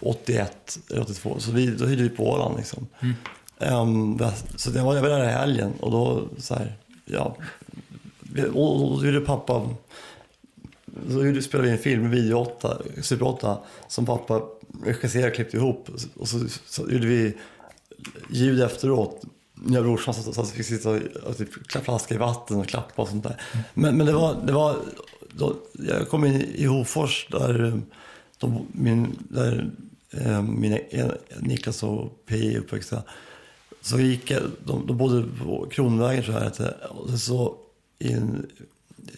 81 0.00 0.78
eller 0.90 1.00
82. 1.02 1.36
Så 1.38 1.50
vi, 1.52 1.66
då 1.66 1.86
hyrde 1.86 2.02
vi 2.02 2.08
på 2.08 2.30
Åland 2.30 2.56
liksom. 2.56 2.86
Ehm, 3.58 4.18
så 4.56 4.70
det 4.70 4.82
var, 4.82 4.94
jag 4.94 5.02
var 5.02 5.08
där 5.08 5.24
i 5.28 5.32
helgen 5.32 5.72
och 5.80 5.90
då 5.90 6.28
så 6.38 6.54
här, 6.54 6.72
ja. 7.04 7.36
Och, 8.54 8.74
och 8.74 8.90
då 8.90 8.96
ville 8.96 9.20
pappa 9.20 9.68
så 11.08 11.42
spelade 11.42 11.68
vi 11.68 11.72
en 11.72 11.78
film, 11.78 12.10
Video 12.10 12.36
8, 12.38 12.78
Super 13.02 13.26
8, 13.26 13.58
som 13.88 14.06
pappa 14.06 14.42
regisserade 14.84 15.28
och 15.28 15.34
klippte 15.34 15.56
ihop. 15.56 15.88
Och 16.16 16.28
så, 16.28 16.38
så 16.66 16.82
gjorde 16.82 17.06
vi 17.06 17.36
ljud 18.30 18.62
efteråt. 18.62 19.22
Jag 19.68 19.78
och 19.78 19.84
brorsan 19.84 20.14
satt 20.14 20.38
och 20.38 20.48
fick 20.48 20.66
sitta 20.66 20.90
och 21.26 21.36
typ 21.36 21.48
flaska 21.84 22.14
i 22.14 22.18
vatten 22.18 22.56
och 22.56 22.66
klappa 22.66 23.02
och 23.02 23.08
sånt 23.08 23.22
där. 23.22 23.42
Men, 23.74 23.96
men 23.96 24.06
det 24.06 24.12
var, 24.12 24.36
det 24.46 24.52
var 24.52 24.76
då, 25.30 25.56
jag 25.72 26.08
kom 26.08 26.24
in 26.24 26.42
i 26.54 26.64
Hofors 26.64 27.26
där, 27.30 27.80
då, 28.38 28.66
min, 28.72 29.16
där 29.28 29.70
eh, 30.10 30.42
mina, 30.42 30.78
Niklas 31.40 31.82
och 31.82 32.22
P 32.26 32.54
är 32.54 32.58
uppväxta. 32.58 33.02
Så 33.80 34.00
gick 34.00 34.30
jag, 34.30 34.42
de, 34.64 34.86
de 34.86 34.96
bodde 34.96 35.24
på 35.44 35.66
Kronvägen 35.70 36.24
tror 36.24 36.36
jag 36.36 36.60
eh, 36.60 36.90
och 36.90 37.18
så 37.18 37.56
i 38.00 38.12
en 38.12 38.46
eh, 39.08 39.14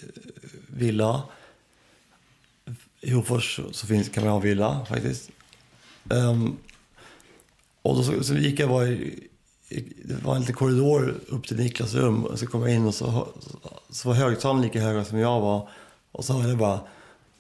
villa. 0.67 1.23
I 3.01 3.11
Hofors 3.11 3.61
så 3.73 3.87
finns, 3.87 4.09
kan 4.09 4.25
man 4.25 4.31
ha 4.31 4.37
en 4.37 4.43
villa 4.43 4.87
faktiskt. 4.89 5.31
Um, 6.05 6.57
och 7.83 7.97
då 7.97 8.03
så, 8.03 8.25
så 8.25 8.35
gick 8.35 8.61
jag 8.61 8.69
bara 8.69 8.89
i, 8.89 9.29
i, 9.69 9.81
det 10.05 10.25
var 10.25 10.35
en 10.35 10.41
liten 10.41 10.55
korridor 10.55 11.21
upp 11.29 11.47
till 11.47 11.57
Niklas 11.57 11.95
rum. 11.95 12.25
Och 12.25 12.39
så 12.39 12.47
kom 12.47 12.62
jag 12.62 12.75
in 12.75 12.87
och 12.87 12.95
så, 12.95 13.29
så, 13.41 13.59
så 13.91 14.09
var 14.09 14.15
högtalaren 14.15 14.62
lika 14.62 14.81
höga 14.81 15.05
som 15.05 15.19
jag 15.19 15.41
var. 15.41 15.69
Och 16.12 16.25
så 16.25 16.33
hörde 16.33 16.49
jag 16.49 16.59
bara... 16.59 16.81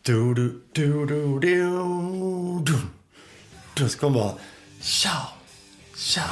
Du, 0.02 0.34
du, 0.34 0.62
du, 0.72 1.06
du, 1.06 1.38
du, 1.40 1.78
du. 2.64 2.78
du. 3.74 3.88
Så 3.88 3.98
kom 3.98 4.12
bara... 4.12 4.34
Tja! 4.80 5.28
Tja! 5.96 6.24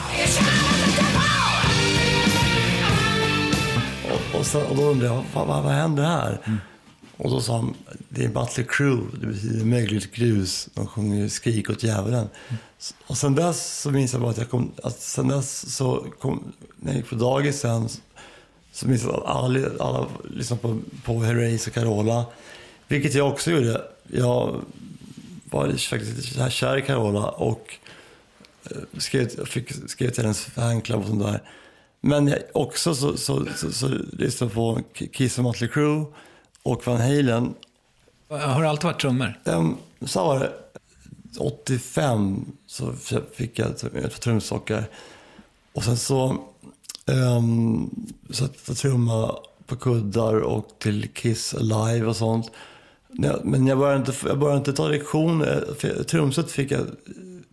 Och, 4.34 4.46
sen, 4.46 4.66
och 4.66 4.76
då 4.76 4.82
undrade 4.82 5.14
jag, 5.14 5.24
vad, 5.34 5.46
vad, 5.46 5.62
vad 5.62 5.72
händer 5.72 6.02
här? 6.02 6.40
Mm. 6.44 6.58
Och 7.16 7.30
då 7.30 7.40
sa 7.40 7.56
han, 7.56 7.74
det 8.08 8.24
är 8.24 8.28
Butler 8.28 8.64
Crüe, 8.64 9.06
det 9.20 9.26
betyder 9.26 9.64
mögligt 9.64 10.12
grus. 10.14 10.68
De 10.74 10.86
sjunger 10.86 11.28
Skrik 11.28 11.70
åt 11.70 11.82
djävulen. 11.82 12.28
Mm. 12.48 12.60
Och 13.06 13.18
sen 13.18 13.34
dess 13.34 13.80
så 13.80 13.90
minns 13.90 14.12
jag 14.12 14.22
bara 14.22 14.30
att 14.30 14.38
jag 14.38 14.50
kom, 14.50 14.72
att 14.82 15.00
sen 15.00 15.28
dess 15.28 15.74
så 15.74 16.06
kom, 16.20 16.52
när 16.76 16.92
jag 16.92 16.96
gick 16.96 17.08
på 17.08 17.14
dagis 17.14 17.60
sen, 17.60 17.88
så 18.72 18.88
minns 18.88 19.02
jag 19.02 19.14
att 19.14 19.24
alla, 19.24 19.68
alla 19.80 20.06
lyssnade 20.30 20.62
på, 20.62 20.78
på 21.04 21.22
Herreys 21.22 21.66
och 21.66 21.72
Carola. 21.72 22.24
Vilket 22.88 23.14
jag 23.14 23.28
också 23.28 23.50
gjorde. 23.50 23.82
Jag 24.06 24.60
var 25.50 25.66
faktiskt 25.66 26.16
lite 26.16 26.50
kär 26.50 26.76
i 26.76 26.82
Carola 26.82 27.28
och 27.28 27.74
eh, 28.64 28.76
skrev, 28.98 29.46
fick, 29.46 29.90
skrev 29.90 30.10
till 30.10 30.22
hennes 30.22 30.44
fanclub 30.44 31.00
och 31.00 31.06
sånt 31.06 31.22
där. 31.22 31.42
Men 32.00 32.34
också 32.52 32.94
så, 32.94 33.16
så, 33.16 33.46
så, 33.56 33.72
så 33.72 33.88
lyssnade 34.12 34.54
på 34.54 34.80
Kiss 35.12 35.38
och 35.38 35.44
Mötley 35.44 35.70
Crüe 35.70 36.06
och 36.62 36.86
Van 36.86 37.00
Halen. 37.00 37.54
Har 38.28 38.62
det 38.62 38.70
alltid 38.70 38.84
varit 38.84 39.00
trummor? 39.00 39.40
Um, 39.44 39.76
så 40.00 40.24
var 40.24 40.38
det. 40.38 40.52
85 41.38 42.52
så 42.66 42.92
fick 43.34 43.58
jag 43.58 43.70
ett 43.94 44.20
trumstockar. 44.20 44.84
Och 45.72 45.84
sen 45.84 45.96
så 45.96 46.36
um, 47.06 47.90
satt 48.30 48.52
jag 48.68 48.76
trumma 48.76 49.36
på 49.66 49.76
kuddar 49.76 50.34
och 50.34 50.68
till 50.78 51.08
Kiss 51.08 51.54
Alive 51.54 52.06
och 52.06 52.16
sånt. 52.16 52.50
Men 53.42 53.66
jag 53.66 53.78
började 53.78 53.98
inte, 53.98 54.12
jag 54.26 54.38
började 54.38 54.58
inte 54.58 54.72
ta 54.72 54.88
lektioner. 54.88 55.64
Trumset 56.04 56.50
fick 56.50 56.70
jag 56.70 56.86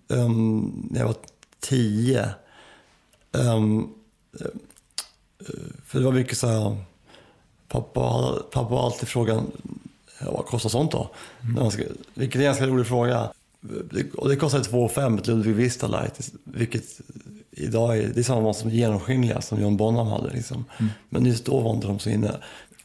um, 0.07 0.87
när 0.91 0.99
jag 0.99 1.07
var 1.07 1.15
tio. 1.59 2.29
Um, 3.31 3.93
för 5.85 5.99
det 5.99 6.05
var 6.05 6.11
mycket 6.11 6.37
så 6.37 6.47
här, 6.47 6.77
pappa, 7.67 8.33
pappa 8.51 8.75
har 8.75 8.85
alltid 8.85 9.07
frågan, 9.07 9.51
vad 10.21 10.45
kostar 10.45 10.69
sånt 10.69 10.91
då? 10.91 11.09
Mm. 11.41 11.69
Vilket 12.13 12.35
är 12.35 12.39
en 12.39 12.45
ganska 12.45 12.67
rolig 12.67 12.87
fråga. 12.87 13.31
Det, 13.59 14.13
och 14.13 14.29
det 14.29 14.35
kostade 14.35 14.63
2 14.63 14.89
5 14.89 15.17
ett 15.17 15.27
Ludwig 15.27 15.55
Vista 15.55 15.87
Light, 15.87 16.31
vilket 16.43 17.01
idag 17.51 17.97
är, 17.97 18.07
det 18.07 18.19
är 18.19 18.23
samma 18.23 18.53
som 18.53 18.69
genomskinliga 18.69 19.41
som 19.41 19.61
John 19.61 19.77
Bonham 19.77 20.07
hade. 20.07 20.33
Liksom. 20.33 20.65
Mm. 20.77 20.91
Men 21.09 21.25
just 21.25 21.45
då 21.45 21.59
var 21.59 21.75
inte 21.75 21.87
de 21.87 21.99
så 21.99 22.09
inne. 22.09 22.31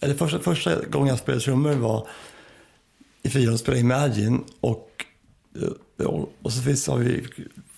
Eller 0.01 0.15
första, 0.15 0.39
första 0.39 0.85
gången 0.85 1.09
jag 1.09 1.19
spelade 1.19 1.45
trummor 1.45 1.73
var 1.73 2.09
i 3.23 3.31
fyran 3.31 3.55
och 3.55 3.61
spelade 3.61 3.81
Imagine 3.81 4.45
och, 4.61 5.05
och 6.43 6.53
så 6.53 6.63
finns, 6.63 6.87
har 6.87 6.99
vi 6.99 7.27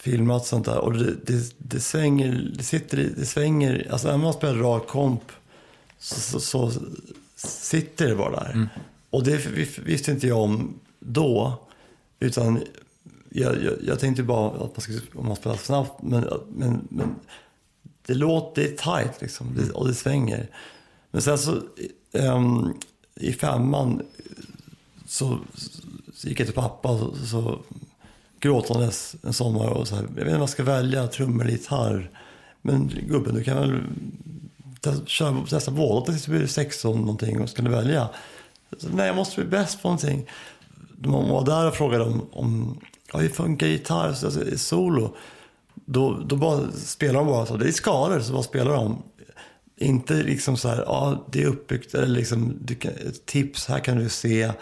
filmat 0.05 0.47
sånt 0.47 0.65
där 0.65 0.79
och 0.79 0.93
det, 0.93 1.15
det, 1.27 1.55
det 1.59 1.81
svänger, 1.81 2.53
det 2.57 2.65
sitter 2.65 2.97
det 3.17 3.27
svänger, 3.27 3.89
alltså 3.91 4.09
när 4.09 4.17
man 4.17 4.33
spelar 4.33 4.55
rak 4.55 4.87
komp 4.87 5.33
så, 5.99 6.21
så, 6.21 6.41
så, 6.41 6.81
sitter 7.37 8.09
det 8.09 8.17
bara 8.17 8.31
där. 8.31 8.53
Mm. 8.53 8.67
Och 9.11 9.25
det 9.25 9.47
visste 9.85 10.11
inte 10.11 10.27
jag 10.27 10.39
om 10.39 10.81
då, 11.01 11.61
utan 12.21 12.63
jag, 13.29 13.63
jag, 13.63 13.73
jag 13.87 14.01
tänkte 14.01 14.23
bara 14.23 14.51
att 14.51 14.77
man 14.77 14.81
skulle, 14.81 15.01
om 15.15 15.27
man 15.27 15.37
spelar 15.37 15.57
snabbt, 15.57 16.03
men, 16.03 16.29
men, 16.49 16.89
men 16.91 17.15
det 18.07 18.15
låter, 18.15 18.63
det 18.63 18.69
är 18.69 18.77
tajt 18.77 19.21
liksom, 19.21 19.55
det, 19.57 19.71
och 19.71 19.89
det 19.89 19.95
svänger. 19.95 20.51
Men 21.11 21.23
sen 21.23 21.39
så 21.39 21.63
um, 22.13 22.79
i 23.15 23.33
femman 23.33 24.03
så, 25.07 25.39
så 26.15 26.29
gick 26.29 26.41
jag 26.41 26.47
till 26.47 26.55
pappa 26.55 26.89
och 26.89 27.17
så, 27.17 27.27
så 27.27 27.59
gråtandes 28.45 29.17
en 29.23 29.33
sommar 29.33 29.67
och 29.67 29.89
så 29.89 29.95
här, 29.95 30.03
jag 30.03 30.11
vet 30.11 30.19
inte 30.19 30.35
om 30.35 30.41
jag 30.41 30.49
ska 30.49 30.63
välja 30.63 31.07
trummor 31.07 31.43
eller 31.43 31.53
gitarr. 31.53 32.11
Men 32.63 32.93
gubben, 33.09 33.35
du 33.35 33.45
kan 33.45 33.57
väl 33.57 33.81
testa 35.49 35.71
båda 35.71 36.07
tills 36.07 36.25
du 36.25 36.39
blir 36.39 36.47
16 36.47 37.01
någonting 37.01 37.41
och 37.41 37.49
ska 37.49 37.63
du 37.63 37.71
välja. 37.71 38.09
Så, 38.79 38.89
nej, 38.89 39.07
jag 39.07 39.17
måste 39.17 39.41
bli 39.41 39.51
bäst 39.51 39.83
på 39.83 39.89
någonting. 39.89 40.27
De 40.99 41.29
var 41.29 41.47
där 41.47 41.69
och 41.69 41.75
frågade 41.75 42.05
om, 42.05 42.27
om 42.33 42.81
ja, 43.13 43.19
hur 43.19 43.29
funkar 43.29 43.67
gitarr, 43.67 44.09
alltså, 44.09 44.31
solo? 44.57 45.17
Då, 45.75 46.23
då 46.27 46.37
bara 46.37 46.73
spelar 46.73 47.15
de 47.15 47.27
bara 47.27 47.47
så. 47.47 47.57
Det 47.57 47.69
är 47.69 47.73
skalor, 47.73 48.21
så 48.21 48.33
bara 48.33 48.43
spelar 48.43 48.75
de. 48.75 49.03
Inte 49.77 50.15
liksom 50.15 50.57
så 50.57 50.69
här, 50.69 50.77
ja 50.87 51.25
det 51.31 51.43
är 51.43 51.47
uppbyggt, 51.47 51.95
eller 51.95 52.07
liksom, 52.07 52.57
du 52.61 52.75
kan, 52.75 52.93
ett 52.93 53.27
tips, 53.27 53.67
här 53.67 53.79
kan 53.79 53.99
du 53.99 54.09
se. 54.09 54.53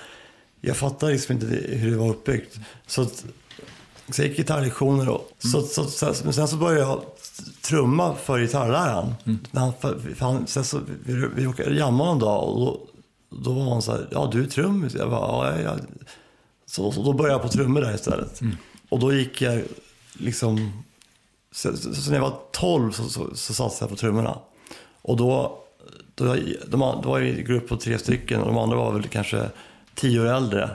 Jag 0.61 0.77
fattar 0.77 1.11
liksom 1.11 1.35
inte 1.35 1.47
hur 1.69 1.91
det 1.91 1.97
var 1.97 2.09
uppbyggt. 2.09 2.59
Så, 2.87 3.03
att, 3.03 3.25
så 4.15 4.23
jag 4.23 4.29
gick 4.29 4.37
gitarrlektioner 4.37 5.07
då. 5.07 5.15
Mm. 5.15 5.29
Så, 5.39 5.63
så, 5.63 5.85
så, 5.85 6.25
men 6.25 6.33
sen 6.33 6.49
så 6.49 6.57
började 6.57 6.81
jag 6.81 7.03
trumma 7.63 8.15
för 8.15 8.39
gitarrläraren. 8.39 9.15
Mm. 9.25 9.39
Han, 9.53 9.73
han, 10.19 10.47
sen 10.47 10.65
så, 10.65 10.81
vi, 11.05 11.29
vi 11.35 11.47
åkte 11.47 11.63
jamma 11.63 12.13
en 12.13 12.19
dag 12.19 12.49
och 12.49 12.61
då, 12.61 12.81
då 13.31 13.53
var 13.53 13.71
han 13.73 13.83
så 13.83 13.93
här, 13.93 14.09
ja 14.11 14.29
du 14.33 14.43
är 14.43 14.47
trummis. 14.47 14.95
Jag 14.95 15.11
bara, 15.11 15.61
ja, 15.61 15.61
ja. 15.61 15.77
Så, 16.67 16.93
så 16.93 17.03
då 17.03 17.13
började 17.13 17.35
jag 17.35 17.43
på 17.43 17.49
trummor 17.49 17.81
där 17.81 17.95
istället. 17.95 18.41
Mm. 18.41 18.57
Och 18.89 18.99
då 18.99 19.13
gick 19.13 19.43
jag 19.43 19.63
liksom, 20.13 20.83
så, 21.53 21.77
så, 21.77 21.95
så 21.95 22.11
när 22.11 22.17
jag 22.17 22.23
var 22.23 22.39
12 22.53 22.93
så, 22.93 23.09
så, 23.09 23.35
så 23.35 23.55
satsade 23.55 23.83
jag 23.83 23.91
på 23.91 23.97
trummorna. 23.97 24.39
Och 25.03 25.17
då, 25.17 25.59
då, 26.15 26.37
de, 26.67 26.81
då 27.03 27.09
var 27.09 27.19
jag 27.19 27.29
i 27.29 27.39
en 27.39 27.45
grupp 27.45 27.69
på 27.69 27.77
tre 27.77 27.99
stycken 27.99 28.41
och 28.41 28.47
de 28.47 28.59
andra 28.59 28.77
var 28.77 28.93
väl 28.93 29.09
kanske 29.09 29.51
tio 29.95 30.21
år 30.21 30.27
äldre. 30.27 30.71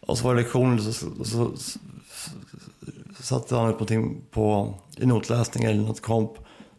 Och 0.00 0.18
så 0.18 0.24
var 0.24 0.34
det 0.34 0.42
lektioner 0.42 0.78
så, 0.78 0.92
så, 0.92 1.24
så 1.24 1.78
satte 3.26 3.56
han 3.56 3.68
upp 3.68 3.72
någonting 3.72 4.22
på, 4.30 4.74
i 4.96 5.06
notläsning 5.06 5.64
eller 5.64 5.82
något 5.82 6.02
komp. 6.02 6.32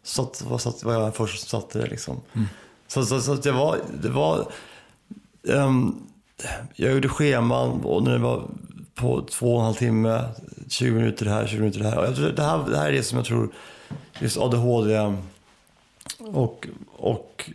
Så 0.03 0.31
var, 0.43 0.57
satt, 0.57 0.83
var 0.83 0.93
jag 0.93 1.15
först 1.15 1.39
som 1.39 1.61
satte 1.61 1.79
det 1.79 1.87
liksom. 1.87 2.21
Mm. 2.33 2.47
Så, 2.87 3.05
så, 3.05 3.21
så 3.21 3.35
det 3.35 3.51
var, 3.51 3.79
det 4.01 4.09
var 4.09 4.51
um, 5.43 6.07
jag 6.75 6.93
gjorde 6.93 7.09
scheman 7.09 7.81
och 7.83 8.03
när 8.03 8.11
det 8.11 8.19
var 8.19 8.49
på 8.95 9.21
två 9.21 9.53
och 9.53 9.59
en 9.59 9.65
halv 9.65 9.75
timme, 9.75 10.23
20 10.69 10.91
minuter 10.91 11.25
här, 11.25 11.47
20 11.47 11.59
minuter 11.59 11.79
här. 11.79 11.97
Och 11.97 12.05
jag 12.05 12.15
tror, 12.15 12.29
det, 12.29 12.43
här 12.43 12.69
det 12.69 12.77
här 12.77 12.87
är 12.87 12.91
det 12.91 13.03
som 13.03 13.17
jag 13.17 13.25
tror, 13.25 13.53
just 14.19 14.37
ADHD 14.37 15.13
och, 16.19 16.67
och 16.97 17.49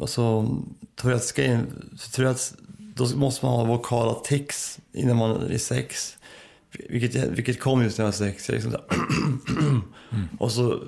alltså, 0.00 0.48
Tourettes, 0.96 2.54
då 2.78 3.16
måste 3.16 3.46
man 3.46 3.54
ha 3.54 3.64
vokala 3.64 4.14
tics 4.14 4.78
innan 4.92 5.16
man 5.16 5.50
är 5.50 5.58
sex. 5.58 6.16
Vilket, 6.88 7.14
vilket 7.14 7.60
kom 7.60 7.82
just 7.82 7.98
när 7.98 8.04
jag 8.04 8.12
var 8.12 8.18
sex. 8.18 8.48
Liksom 8.48 8.70
så 8.72 8.78
mm. 9.60 9.82
Och 10.38 10.52
så, 10.52 10.82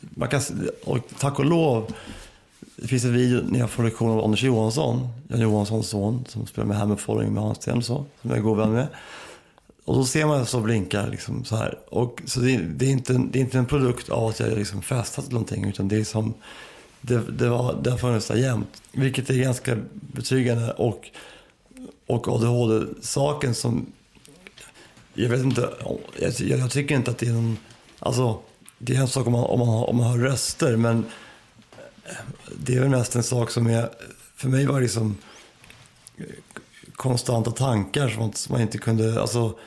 man 0.00 0.28
kan, 0.28 0.40
och 0.84 0.98
tack 1.18 1.38
och 1.38 1.44
lov, 1.44 1.92
det 2.76 2.88
finns 2.88 3.04
en 3.04 3.12
video 3.12 3.42
när 3.48 3.58
jag 3.58 3.70
får 3.70 3.84
lektion 3.84 4.10
av 4.10 4.24
Anders 4.24 4.42
Johansson, 4.42 5.08
Jan 5.28 5.40
Johanssons 5.40 5.88
son, 5.88 6.24
som 6.28 6.46
spelar 6.46 6.68
med 6.68 6.76
Hammerfalling 6.76 7.34
med 7.34 7.42
Hans 7.42 7.58
Sten 7.58 7.82
så, 7.82 8.04
som 8.20 8.30
jag 8.30 8.38
är 8.38 8.42
god 8.42 8.58
vän 8.58 8.72
med. 8.72 8.86
Och 9.84 9.94
då 9.94 10.04
ser 10.04 10.26
man 10.26 10.46
så 10.46 10.60
blinkar 10.60 11.08
liksom 11.08 11.44
så 11.44 11.56
här. 11.56 11.78
Och, 11.88 12.22
så 12.24 12.40
det, 12.40 12.56
det, 12.56 12.86
är 12.86 12.90
inte, 12.90 13.12
det 13.12 13.38
är 13.38 13.40
inte 13.40 13.58
en 13.58 13.66
produkt 13.66 14.08
av 14.08 14.28
att 14.28 14.40
jag 14.40 14.58
liksom 14.58 14.82
festat 14.82 15.30
någonting, 15.30 15.64
utan 15.64 15.88
det 15.88 15.96
är 15.96 16.04
som, 16.04 16.34
det, 17.00 17.20
det, 17.38 17.48
var, 17.48 17.76
det 17.82 17.90
har 17.90 17.98
funnits 17.98 18.28
där 18.28 18.36
jämt. 18.36 18.82
Vilket 18.92 19.30
är 19.30 19.34
ganska 19.34 19.78
betryggande. 19.92 20.70
Och, 20.70 21.10
och 22.06 22.28
ADHD-saken 22.28 23.54
som 23.54 23.86
jag 25.14 25.28
vet 25.28 25.40
inte, 25.40 25.70
jag, 26.20 26.32
jag, 26.40 26.70
tycker 26.70 26.94
inte 26.94 27.10
att 27.10 27.18
det 27.18 27.26
är 27.26 27.32
någon, 27.32 27.58
alltså 27.98 28.40
det 28.78 28.96
är 28.96 29.00
en 29.00 29.08
sak 29.08 29.26
om 29.26 29.32
man, 29.32 29.44
om 29.44 29.58
man, 29.58 29.68
har, 29.68 29.90
om 29.90 29.96
man 29.96 30.06
har 30.06 30.18
röster 30.18 30.76
men 30.76 31.04
det 32.58 32.74
är 32.74 32.80
väl 32.80 32.88
mest 32.88 33.16
en 33.16 33.22
sak 33.22 33.50
som 33.50 33.66
är, 33.66 33.90
för 34.36 34.48
mig 34.48 34.66
var 34.66 34.74
det 34.74 34.80
liksom 34.80 35.16
konstanta 36.96 37.50
tankar 37.50 38.08
som 38.08 38.32
man, 38.50 38.60
inte 38.60 38.78
kunde, 38.78 39.20
alltså 39.20 39.58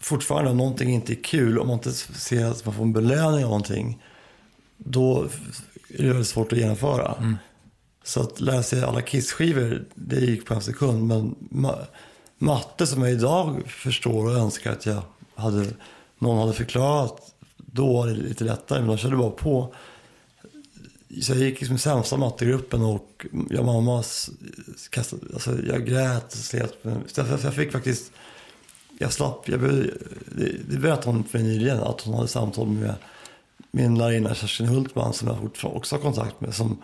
fortfarande 0.00 0.50
om 0.50 0.56
någonting 0.56 0.90
inte 0.90 1.12
är 1.12 1.22
kul, 1.22 1.58
om 1.58 1.66
man 1.66 1.76
inte 1.76 1.92
ser 1.92 2.44
att 2.44 2.64
man 2.64 2.74
får 2.74 2.82
en 2.82 2.92
belöning 2.92 3.44
av 3.44 3.50
någonting, 3.50 4.02
då 4.76 5.22
är 5.88 6.02
det 6.02 6.08
väldigt 6.08 6.28
svårt 6.28 6.52
att 6.52 6.58
genomföra. 6.58 7.14
Mm. 7.18 7.36
Så 8.04 8.20
att 8.20 8.40
lära 8.40 8.62
sig 8.62 8.82
alla 8.82 9.02
Kiss-skivor, 9.02 9.84
det 9.94 10.20
gick 10.20 10.46
på 10.46 10.54
en 10.54 10.62
sekund. 10.62 11.06
Men 11.06 11.34
matte 12.38 12.86
som 12.86 13.02
jag 13.02 13.12
idag 13.12 13.62
förstår 13.66 14.26
och 14.26 14.32
önskar 14.32 14.72
att 14.72 14.86
jag 14.86 15.02
hade, 15.34 15.66
någon 16.18 16.38
hade 16.38 16.52
förklarat, 16.52 17.34
då 17.56 17.92
var 17.92 18.06
det 18.06 18.14
lite 18.14 18.44
lättare. 18.44 18.78
Men 18.78 18.88
de 18.88 18.98
körde 18.98 19.16
bara 19.16 19.30
på. 19.30 19.74
Så 21.22 21.32
jag 21.32 21.38
gick 21.38 21.60
liksom 21.60 21.78
sämsta 21.78 22.16
mattegruppen 22.16 22.82
och 22.82 23.26
jag 23.50 23.60
och 23.60 23.66
mamma 23.66 24.02
kastade, 24.90 25.22
alltså 25.32 25.62
jag 25.66 25.86
grät 25.86 26.32
och 26.32 26.38
slet. 26.38 26.74
Så 27.06 27.20
jag 27.42 27.54
fick 27.54 27.72
faktiskt, 27.72 28.12
jag 28.98 29.12
slapp, 29.12 29.48
jag, 29.48 29.60
det, 29.60 29.92
det 30.70 30.78
berättade 30.78 31.06
hon 31.16 31.24
för 31.24 31.38
mig 31.38 31.48
nyligen, 31.48 31.78
att 31.78 32.00
hon 32.00 32.14
hade 32.14 32.28
samtal 32.28 32.68
med 32.68 32.94
min 33.70 33.98
lärarinna 33.98 34.34
Kerstin 34.34 34.66
Hultman 34.66 35.12
som 35.12 35.28
jag 35.28 35.76
också 35.76 35.96
har 35.96 36.00
kontakt 36.02 36.40
med. 36.40 36.54
Som 36.54 36.82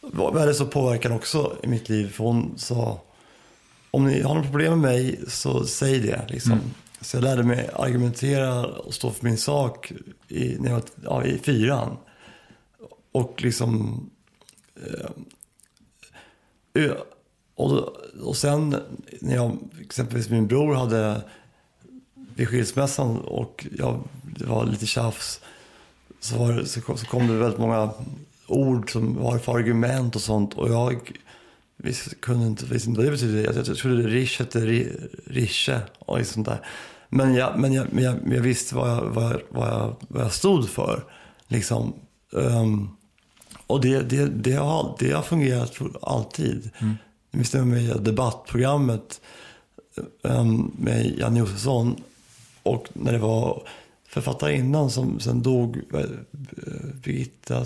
var 0.00 0.32
väldigt 0.32 0.56
så 0.56 0.66
påverkad 0.66 1.12
också 1.12 1.56
i 1.62 1.66
mitt 1.66 1.88
liv. 1.88 2.12
För 2.12 2.24
hon 2.24 2.52
sa, 2.56 3.00
om 3.90 4.06
ni 4.06 4.22
har 4.22 4.34
något 4.34 4.46
problem 4.46 4.80
med 4.80 4.92
mig 4.92 5.20
så 5.28 5.66
säg 5.66 6.00
det. 6.00 6.26
Liksom. 6.28 6.52
Mm. 6.52 6.64
Så 7.00 7.16
jag 7.16 7.24
lärde 7.24 7.42
mig 7.42 7.70
argumentera 7.74 8.66
och 8.66 8.94
stå 8.94 9.10
för 9.10 9.24
min 9.24 9.38
sak 9.38 9.92
i, 10.28 10.56
när 10.58 10.70
jag 10.70 10.82
var 10.94 11.22
ja, 11.22 11.24
i 11.24 11.38
fyran. 11.38 11.96
Och 13.12 13.42
liksom... 13.42 14.00
Eh, 16.74 16.92
och, 17.54 17.96
och 18.22 18.36
sen 18.36 18.76
när 19.20 19.34
jag, 19.34 19.58
exempelvis 19.80 20.28
min 20.28 20.46
bror 20.46 20.74
hade 20.74 21.22
vid 22.34 22.48
skilsmässan 22.48 23.20
och 23.20 23.66
jag, 23.78 24.02
det 24.22 24.46
var 24.46 24.66
lite 24.66 24.86
tjafs 24.86 25.40
så, 26.20 26.38
var, 26.38 26.64
så, 26.64 26.80
kom, 26.80 26.96
så 26.96 27.06
kom 27.06 27.26
det 27.26 27.34
väldigt 27.34 27.60
många 27.60 27.90
ord 28.46 28.92
som 28.92 29.16
var 29.16 29.38
för 29.38 29.54
argument 29.54 30.16
och 30.16 30.22
sånt. 30.22 30.54
Och 30.54 30.70
jag 30.70 31.12
visst, 31.82 32.20
kunde 32.20 32.46
inte, 32.46 32.64
visste 32.64 32.88
inte 32.88 33.00
vad 33.00 33.06
det 33.06 33.12
betydde. 33.12 33.42
Jag, 33.42 33.66
jag 33.68 33.76
trodde 33.76 34.02
Rish 34.02 34.38
hette 34.38 34.60
Rische 35.26 35.80
och 35.98 36.26
sånt 36.26 36.46
där. 36.46 36.66
Men 37.08 37.34
jag, 37.34 37.58
men 37.58 37.72
jag, 37.72 37.86
men 37.92 38.04
jag, 38.04 38.16
jag 38.32 38.40
visste 38.40 38.74
vad 38.74 38.90
jag, 38.90 39.02
vad, 39.02 39.32
jag, 39.32 39.40
vad, 39.48 39.68
jag, 39.68 39.96
vad 40.08 40.24
jag 40.24 40.32
stod 40.32 40.68
för. 40.68 41.04
Liksom. 41.48 41.92
Um, 42.30 42.96
och 43.66 43.80
det, 43.80 44.00
det, 44.00 44.26
det, 44.26 44.52
har, 44.52 44.96
det 44.98 45.12
har 45.12 45.22
fungerat 45.22 45.78
alltid. 46.02 46.70
Mm. 46.78 46.96
Jag 47.30 47.38
minns 47.38 47.54
med 47.54 48.02
debattprogrammet 48.02 49.20
um, 50.22 50.72
med 50.78 51.18
Janne 51.18 51.38
Josefsson. 51.38 51.96
Och 52.62 52.88
när 52.92 53.12
det 53.12 53.18
var 53.18 53.62
författarinnan 54.08 54.90
som 54.90 55.20
sen 55.20 55.42
dog, 55.42 55.76
eh, 55.94 56.04
Birgitta... 57.02 57.64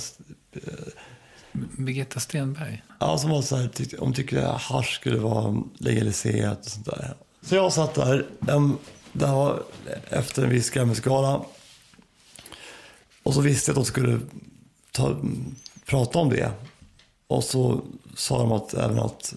Birgitta 1.54 2.20
Stenberg? 2.20 2.82
Ja, 2.98 3.18
som 3.18 3.30
var 3.30 3.42
så 3.42 3.56
här, 3.56 3.68
tyckte, 3.68 3.96
hon 3.98 4.12
tyckte 4.12 4.48
att 4.48 4.62
hasch 4.62 4.94
skulle 4.94 5.18
vara 5.18 5.62
legaliserat 5.78 6.66
och 6.66 6.70
sånt 6.70 6.86
där. 6.86 7.14
Så 7.42 7.54
jag 7.54 7.72
satt 7.72 7.94
där, 7.94 8.26
det 9.12 9.26
var 9.26 9.62
efter 10.08 10.42
en 10.42 10.50
viss 10.50 10.70
Grammisgala. 10.70 11.44
Och 13.22 13.34
så 13.34 13.40
visste 13.40 13.70
jag 13.70 13.78
att 13.78 13.84
de 13.84 13.88
skulle 13.88 14.20
ta, 14.92 15.16
prata 15.86 16.18
om 16.18 16.30
det. 16.30 16.50
Och 17.26 17.44
så 17.44 17.80
sa 18.16 18.38
de 18.38 18.52
att 18.52 18.74
även 18.74 18.98
att 18.98 19.34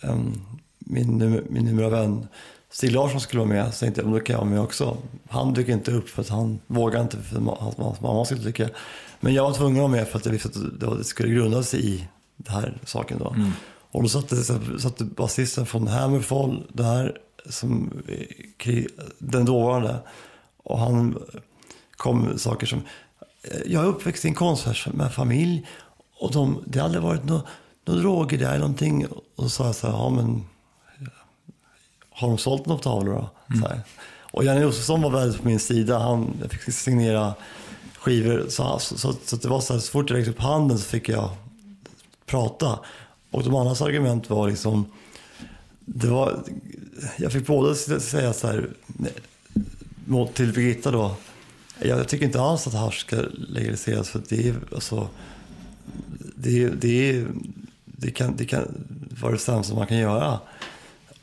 um, 0.00 0.42
min, 0.78 1.42
min 1.48 1.64
numera 1.64 1.88
vän 1.88 2.26
Stig 2.72 2.92
Larsson 2.92 3.20
skulle 3.20 3.40
vara 3.40 3.48
med, 3.48 3.74
så 3.74 3.84
tänkte 3.84 4.00
jag, 4.00 4.12
då 4.12 4.20
kan 4.20 4.34
jag 4.34 4.40
vara 4.40 4.50
med 4.50 4.60
också. 4.60 4.96
Han 5.28 5.54
dyker 5.54 5.72
inte 5.72 5.92
upp 5.92 6.08
för 6.08 6.22
att 6.22 6.28
han 6.28 6.60
vågar 6.66 7.02
inte 7.02 7.16
för 7.16 7.36
att 7.36 7.78
hans 7.78 8.00
mamma 8.00 8.24
skulle 8.24 8.42
tycka. 8.42 8.68
Men 9.20 9.34
jag 9.34 9.42
var 9.42 9.52
tvungen 9.52 9.76
att 9.76 9.90
vara 9.90 10.00
med 10.00 10.08
för 10.08 10.18
att 10.18 10.26
jag 10.26 10.32
visste 10.32 10.48
att 10.48 10.98
det 10.98 11.04
skulle 11.04 11.34
grunda 11.34 11.62
sig 11.62 11.94
i 11.94 12.08
den 12.36 12.54
här 12.54 12.78
saken 12.84 13.18
då. 13.18 13.30
Mm. 13.30 13.50
Och 13.90 14.02
då 14.02 14.08
satte, 14.08 14.36
satte 14.80 15.04
basisten 15.04 15.66
från 15.66 15.88
Hammerfall 15.88 16.62
där, 16.72 17.18
som, 17.48 17.92
den 19.18 19.44
dåvarande. 19.44 19.96
Och 20.56 20.78
han 20.78 21.18
kom 21.90 22.22
med 22.22 22.40
saker 22.40 22.66
som, 22.66 22.82
jag 23.66 23.84
är 23.84 23.88
uppväxt 23.88 24.24
i 24.24 24.28
en 24.28 24.34
konstnärsfamilj 24.34 25.66
och 26.18 26.32
de, 26.32 26.62
det 26.66 26.78
har 26.78 26.84
aldrig 26.84 27.02
varit 27.02 27.24
några 27.24 27.42
droger 27.84 28.38
där 28.38 28.48
eller 28.48 28.58
någonting. 28.58 29.06
Och 29.36 29.42
så 29.42 29.48
sa 29.48 29.66
jag 29.66 29.74
så 29.74 29.86
här, 29.86 29.94
ja 29.94 30.10
men 30.10 30.44
har 32.20 32.28
de 32.28 32.38
sålt 32.38 32.66
några 32.66 32.82
tavlor 32.82 33.12
då? 33.14 33.30
Mm. 33.54 33.78
Och 34.32 34.44
Janne 34.44 34.60
Josefsson 34.60 35.02
var 35.02 35.10
väldigt 35.10 35.42
på 35.42 35.48
min 35.48 35.60
sida. 35.60 35.98
Han, 35.98 36.36
jag 36.40 36.50
fick 36.50 36.74
signera 36.74 37.34
skivor. 37.98 38.46
Så, 38.48 38.78
så, 38.78 38.98
så, 38.98 39.14
så 39.24 39.36
det 39.36 39.48
var 39.48 39.60
så, 39.60 39.72
här, 39.72 39.80
så 39.80 39.90
fort 39.90 40.10
jag 40.10 40.16
räckte 40.16 40.30
upp 40.30 40.40
handen 40.40 40.78
så 40.78 40.84
fick 40.84 41.08
jag 41.08 41.30
prata. 42.26 42.78
Och 43.30 43.44
de 43.44 43.54
andras 43.54 43.82
argument 43.82 44.30
var 44.30 44.48
liksom, 44.48 44.86
det 45.80 46.06
var, 46.06 46.42
jag 47.16 47.32
fick 47.32 47.46
både 47.46 47.74
säga 47.74 48.32
så 48.32 48.46
här, 48.46 48.68
till 50.34 50.52
Birgitta 50.52 50.90
då, 50.90 51.14
jag 51.82 52.08
tycker 52.08 52.26
inte 52.26 52.40
alls 52.40 52.66
att 52.66 52.74
hasch 52.74 53.00
ska 53.00 53.16
legaliseras 53.48 54.08
för 54.08 54.22
det 54.28 54.48
är, 54.48 54.54
alltså, 54.74 55.08
det, 56.36 56.68
det, 56.68 57.24
det, 57.84 58.10
kan, 58.10 58.36
det 58.36 58.44
kan 58.44 58.84
vara 59.20 59.32
det 59.32 59.38
sämsta 59.38 59.74
man 59.74 59.86
kan 59.86 59.98
göra 59.98 60.38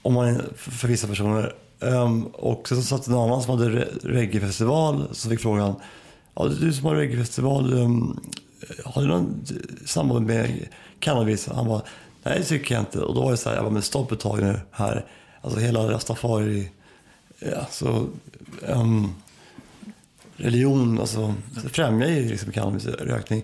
om 0.02 0.14
man, 0.14 0.42
för 0.56 0.88
vissa 0.88 1.08
personer. 1.08 1.56
Um, 1.80 2.26
och 2.26 2.68
sen 2.68 2.84
satt 2.84 3.08
en 3.08 3.14
annan 3.14 3.44
som 3.44 3.60
hade 3.60 3.88
reggaefestival 4.04 5.08
som 5.12 5.32
fick 5.32 5.40
frågan, 5.40 5.76
ja, 6.36 6.46
du 6.46 6.74
som 6.74 6.86
har 6.86 6.96
reggaefestival, 6.96 7.74
um, 7.74 8.20
har 8.86 9.02
du 9.02 9.08
någon 9.08 9.46
eh, 9.50 9.86
samband 9.86 10.26
med 10.26 10.68
cannabis? 11.00 11.48
Han 11.48 11.68
bara, 11.68 11.82
nej 12.24 12.40
det 12.40 12.46
tycker 12.46 12.76
jag 12.76 12.82
inte. 12.82 13.00
Och 13.00 13.16
då 13.16 13.22
var 13.24 13.32
det 13.32 13.38
så 13.38 13.50
här, 13.50 13.56
jag 13.56 13.66
bara, 13.66 13.74
men 13.74 13.82
stopp 13.82 14.12
ett 14.12 14.20
tag 14.20 14.42
nu 14.42 14.60
här. 14.72 15.06
Alltså 15.42 15.60
hela 15.60 15.92
rastafari, 15.92 16.72
eh, 17.40 17.60
alltså, 17.60 18.08
um, 18.68 19.16
religion, 20.38 21.00
alltså 21.00 21.34
främjar 21.72 22.08
ju 22.08 22.30
liksom 22.30 22.52
cannabisrökning. 22.52 23.44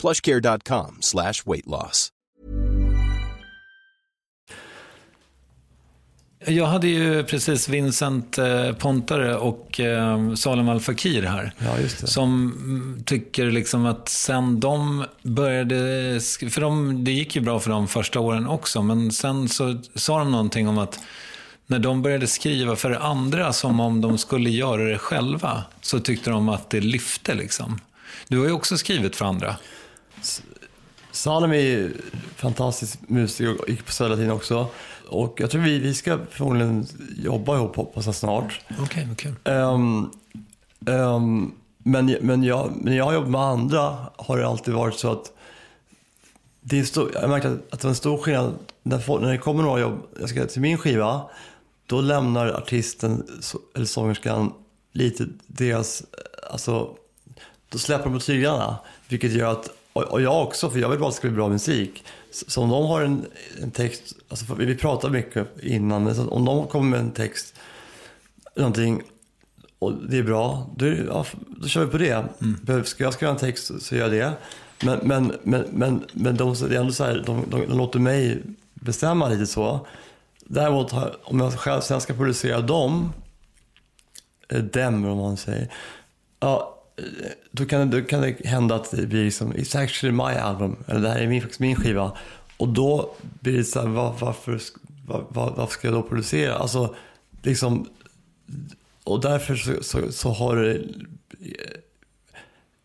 plushcare.com 0.00 0.98
slash 1.00 1.34
weight 1.46 1.66
loss. 1.66 2.10
Jag 6.46 6.66
hade 6.66 6.88
ju 6.88 7.24
precis 7.24 7.68
Vincent 7.68 8.38
eh, 8.38 8.72
Pontare 8.72 9.36
och 9.36 9.80
eh, 9.80 10.34
Salem 10.34 10.68
Al 10.68 10.80
Fakir 10.80 11.22
här. 11.22 11.52
Ja, 11.58 11.78
just 11.78 12.00
det. 12.00 12.06
Som 12.06 12.52
mm, 12.52 13.02
tycker 13.06 13.50
liksom 13.50 13.86
att 13.86 14.08
sen 14.08 14.60
de 14.60 15.04
började, 15.22 15.76
för 16.50 16.60
de, 16.60 17.04
det 17.04 17.12
gick 17.12 17.36
ju 17.36 17.42
bra 17.42 17.60
för 17.60 17.70
dem 17.70 17.88
första 17.88 18.20
åren 18.20 18.46
också, 18.46 18.82
men 18.82 19.12
sen 19.12 19.48
så 19.48 19.78
sa 19.94 20.18
de 20.18 20.30
någonting 20.30 20.68
om 20.68 20.78
att 20.78 21.00
när 21.66 21.78
de 21.78 22.02
började 22.02 22.26
skriva 22.26 22.76
för 22.76 22.90
andra 22.90 23.52
som 23.52 23.80
om 23.80 24.00
de 24.00 24.18
skulle 24.18 24.50
göra 24.50 24.84
det 24.84 24.98
själva, 24.98 25.62
så 25.80 26.00
tyckte 26.00 26.30
de 26.30 26.48
att 26.48 26.70
det 26.70 26.80
lyfte 26.80 27.34
liksom. 27.34 27.80
Du 28.28 28.38
har 28.38 28.46
ju 28.46 28.52
också 28.52 28.78
skrivit 28.78 29.16
för 29.16 29.24
andra. 29.24 29.56
Salem 31.10 31.50
är 31.50 31.56
ju 31.56 31.96
fantastisk 32.36 32.98
musiker 33.08 33.60
och 33.60 33.68
gick 33.68 33.86
på 33.86 33.92
Södra 33.92 34.14
Latin 34.14 34.30
också. 34.30 34.66
Och 35.08 35.40
jag 35.40 35.50
tror 35.50 35.62
vi, 35.62 35.78
vi 35.78 35.94
ska 35.94 36.18
förmodligen 36.30 36.86
jobba 37.16 37.56
ihop 37.56 37.76
hoppas 37.76 38.06
jag 38.06 38.14
snart. 38.14 38.60
Okej, 38.80 39.06
vad 39.08 39.18
kul. 39.18 39.34
Ehm, 39.44 40.10
ehm, 40.86 41.52
men, 41.78 42.16
men 42.20 42.42
jag, 42.42 42.72
när 42.80 42.96
jag 42.96 43.04
har 43.04 43.12
jobbat 43.12 43.30
med 43.30 43.40
andra 43.40 43.96
har 44.16 44.38
det 44.38 44.46
alltid 44.46 44.74
varit 44.74 44.94
så 44.94 45.12
att 45.12 45.32
det 46.60 46.78
är 46.78 46.84
stor, 46.84 47.10
jag 47.14 47.30
märkte 47.30 47.48
att, 47.48 47.72
att 47.72 47.80
det 47.80 47.84
var 47.84 47.90
en 47.90 47.94
stor 47.94 48.18
skillnad 48.18 48.54
när, 48.82 48.98
folk, 48.98 49.22
när 49.22 49.32
det 49.32 49.38
kommer 49.38 49.62
några 49.62 49.80
jobb 49.80 50.06
jag 50.20 50.28
ska 50.28 50.46
till 50.46 50.60
min 50.60 50.78
skiva. 50.78 51.22
Då 51.86 52.00
lämnar 52.00 52.48
artisten 52.48 53.26
eller 53.74 53.86
sångerskan 53.86 54.52
lite 54.92 55.26
deras, 55.46 56.02
alltså, 56.52 56.96
då 57.68 57.78
släpper 57.78 58.04
de 58.04 58.14
på 58.14 58.20
tyglarna. 58.20 58.76
Vilket 59.08 59.32
gör 59.32 59.52
att, 59.52 59.70
och, 59.94 60.02
och 60.02 60.22
jag 60.22 60.42
också, 60.42 60.70
för 60.70 60.78
jag 60.78 60.88
vill 60.88 60.98
bara 61.00 61.12
bli 61.20 61.30
bra 61.30 61.48
musik. 61.48 62.04
Så, 62.30 62.62
om 62.62 62.68
de 62.70 62.86
har 62.86 63.00
en, 63.02 63.26
en 63.62 63.70
text, 63.70 64.16
alltså 64.28 64.54
vi, 64.54 64.76
pratar 64.76 65.10
mycket 65.10 65.48
innan, 65.62 66.04
men 66.04 66.14
så 66.14 66.28
om 66.28 66.44
de 66.44 66.66
kommer 66.66 66.88
med 66.90 67.00
en 67.00 67.10
text, 67.10 67.54
någonting 68.56 69.02
och 69.78 69.92
det 70.08 70.18
är 70.18 70.22
bra, 70.22 70.70
då, 70.76 70.86
ja, 70.86 71.26
då 71.46 71.68
kör 71.68 71.84
vi 71.84 71.90
på 71.90 71.98
det. 71.98 72.24
Behöver- 72.38 72.84
Ska 72.84 73.04
jag 73.04 73.14
skriva 73.14 73.32
en 73.32 73.38
text 73.38 73.82
så- 73.82 73.94
gör 73.96 74.02
jag 74.02 74.12
det. 74.12 74.32
Men, 74.86 74.98
men, 75.02 75.32
men, 75.42 75.64
men, 75.72 76.04
men 76.12 76.36
de, 76.36 76.54
det 76.54 76.76
är 76.76 76.80
ändå 76.80 76.92
så 76.92 77.04
här, 77.04 77.22
de, 77.26 77.44
de, 77.50 77.66
de 77.68 77.78
låter 77.78 77.98
mig 77.98 78.42
bestämma 78.74 79.28
lite 79.28 79.46
så. 79.46 79.86
Däremot 80.46 80.92
om 81.24 81.40
jag 81.40 81.52
själv 81.52 81.80
sen 81.80 82.00
ska 82.00 82.14
producera 82.14 82.60
dem, 82.60 83.12
eller 84.48 84.62
dem 84.62 85.04
om 85.04 85.18
man 85.18 85.36
säger, 85.36 85.72
ja, 86.40 86.73
eh, 86.73 86.73
då 87.50 87.64
kan, 87.64 87.90
det, 87.90 88.00
då 88.00 88.06
kan 88.06 88.22
det 88.22 88.46
hända 88.46 88.74
att 88.74 88.90
det 88.90 89.06
blir 89.06 89.24
liksom, 89.24 89.52
it's 89.52 89.82
actually 89.82 90.16
my 90.16 90.40
album, 90.40 90.76
eller 90.86 91.00
det 91.00 91.08
här 91.08 91.20
är 91.20 91.26
min, 91.26 91.40
faktiskt 91.40 91.60
min 91.60 91.76
skiva. 91.76 92.12
Och 92.56 92.68
då 92.68 93.14
blir 93.20 93.56
det 93.56 93.64
så 93.64 93.80
här, 93.80 93.88
var, 93.88 94.16
varför, 94.20 94.60
var, 95.06 95.24
var, 95.28 95.54
varför 95.56 95.72
ska 95.72 95.88
jag 95.88 95.94
då 95.94 96.02
producera? 96.02 96.54
Alltså, 96.54 96.94
liksom, 97.42 97.88
och 99.04 99.20
därför 99.20 99.56
så, 99.56 99.82
så, 99.82 100.12
så 100.12 100.30
har 100.30 100.56
det... 100.56 100.74
Eh, 100.74 100.80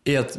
är 0.04 0.18
att, 0.18 0.38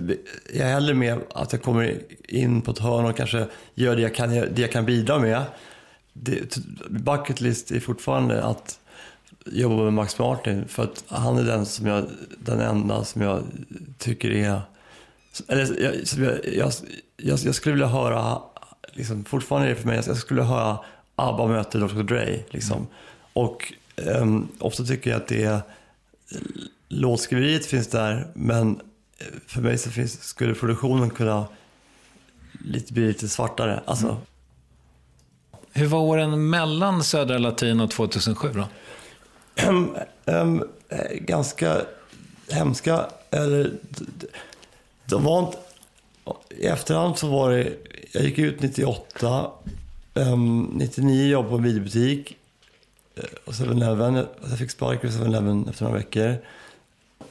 jag 0.53 0.67
är 0.67 0.73
hellre 0.73 0.93
med 0.93 1.19
att 1.35 1.53
jag 1.53 1.61
kommer 1.61 2.01
in 2.27 2.61
på 2.61 2.71
ett 2.71 2.79
hörn 2.79 3.05
och 3.05 3.17
kanske 3.17 3.47
gör 3.73 3.95
det 3.95 4.01
jag 4.01 4.15
kan, 4.15 4.29
det 4.29 4.57
jag 4.57 4.71
kan 4.71 4.85
bidra 4.85 5.19
med. 5.19 5.43
Det, 6.13 6.57
bucket 6.89 7.41
list 7.41 7.71
är 7.71 7.79
fortfarande 7.79 8.43
att 8.43 8.79
jobba 9.45 9.83
med 9.83 9.93
Max 9.93 10.19
Martin 10.19 10.67
för 10.67 10.83
att 10.83 11.03
han 11.07 11.37
är 11.37 11.43
den, 11.43 11.65
som 11.65 11.85
jag, 11.85 12.05
den 12.37 12.59
enda 12.59 13.03
som 13.03 13.21
jag 13.21 13.43
tycker 13.97 14.31
är... 14.31 14.61
Eller, 15.47 15.81
jag, 15.81 16.07
som 16.07 16.23
jag, 16.23 16.39
jag, 16.53 16.71
jag, 17.17 17.39
jag 17.39 17.55
skulle 17.55 17.73
vilja 17.73 17.87
höra, 17.87 18.41
liksom, 18.93 19.23
fortfarande 19.23 19.67
är 19.67 19.69
det 19.69 19.81
för 19.81 19.87
mig, 19.87 20.01
jag 20.05 20.17
skulle 20.17 20.41
vilja 20.41 20.55
höra 20.55 20.79
ABBA 21.15 21.47
möter 21.47 21.79
Dr 21.79 22.03
Dre. 22.03 22.43
Liksom. 22.49 22.87
Och 23.33 23.73
um, 23.95 24.47
ofta 24.59 24.83
tycker 24.83 25.09
jag 25.09 25.21
att 25.21 25.27
det 25.27 25.43
är, 25.43 25.61
låtskriveriet 26.89 27.65
finns 27.65 27.87
där, 27.87 28.27
men 28.33 28.81
eh, 29.17 29.25
för 29.47 29.61
mig 29.61 29.77
så 29.77 29.89
finns, 29.89 30.23
skulle 30.23 30.53
produktionen 30.53 31.09
kunna 31.09 31.45
lite, 32.65 32.93
bli 32.93 33.07
lite 33.07 33.29
svartare. 33.29 33.83
Alltså, 33.85 34.17
Hur 35.73 35.87
var 35.87 35.99
åren 35.99 36.49
mellan 36.49 37.03
Södra 37.03 37.37
Latin 37.37 37.79
och 37.79 37.91
2007 37.91 38.49
då? 38.53 38.67
Ehm, 39.55 39.95
ehm, 40.25 40.63
ganska 41.11 41.81
hemska. 42.49 43.05
Eller, 43.29 43.73
de 45.05 45.23
var 45.23 45.39
inte, 45.39 45.57
I 46.49 46.65
efterhand 46.65 47.17
så 47.17 47.27
var 47.27 47.51
det, 47.51 47.73
jag 48.11 48.23
gick 48.23 48.37
ut 48.39 48.61
98, 48.61 49.51
um, 50.13 50.71
99 50.75 51.27
jobb 51.27 51.49
på 51.49 51.55
en 51.55 51.63
videobutik 51.63 52.37
eh, 53.15 53.23
och 53.45 53.53
7-Eleven. 53.53 54.25
Jag 54.49 54.57
fick 54.57 54.71
sparken 54.71 55.11
på 55.11 55.17
7-Eleven 55.17 55.67
efter 55.69 55.83
några 55.85 55.97
veckor. 55.97 56.35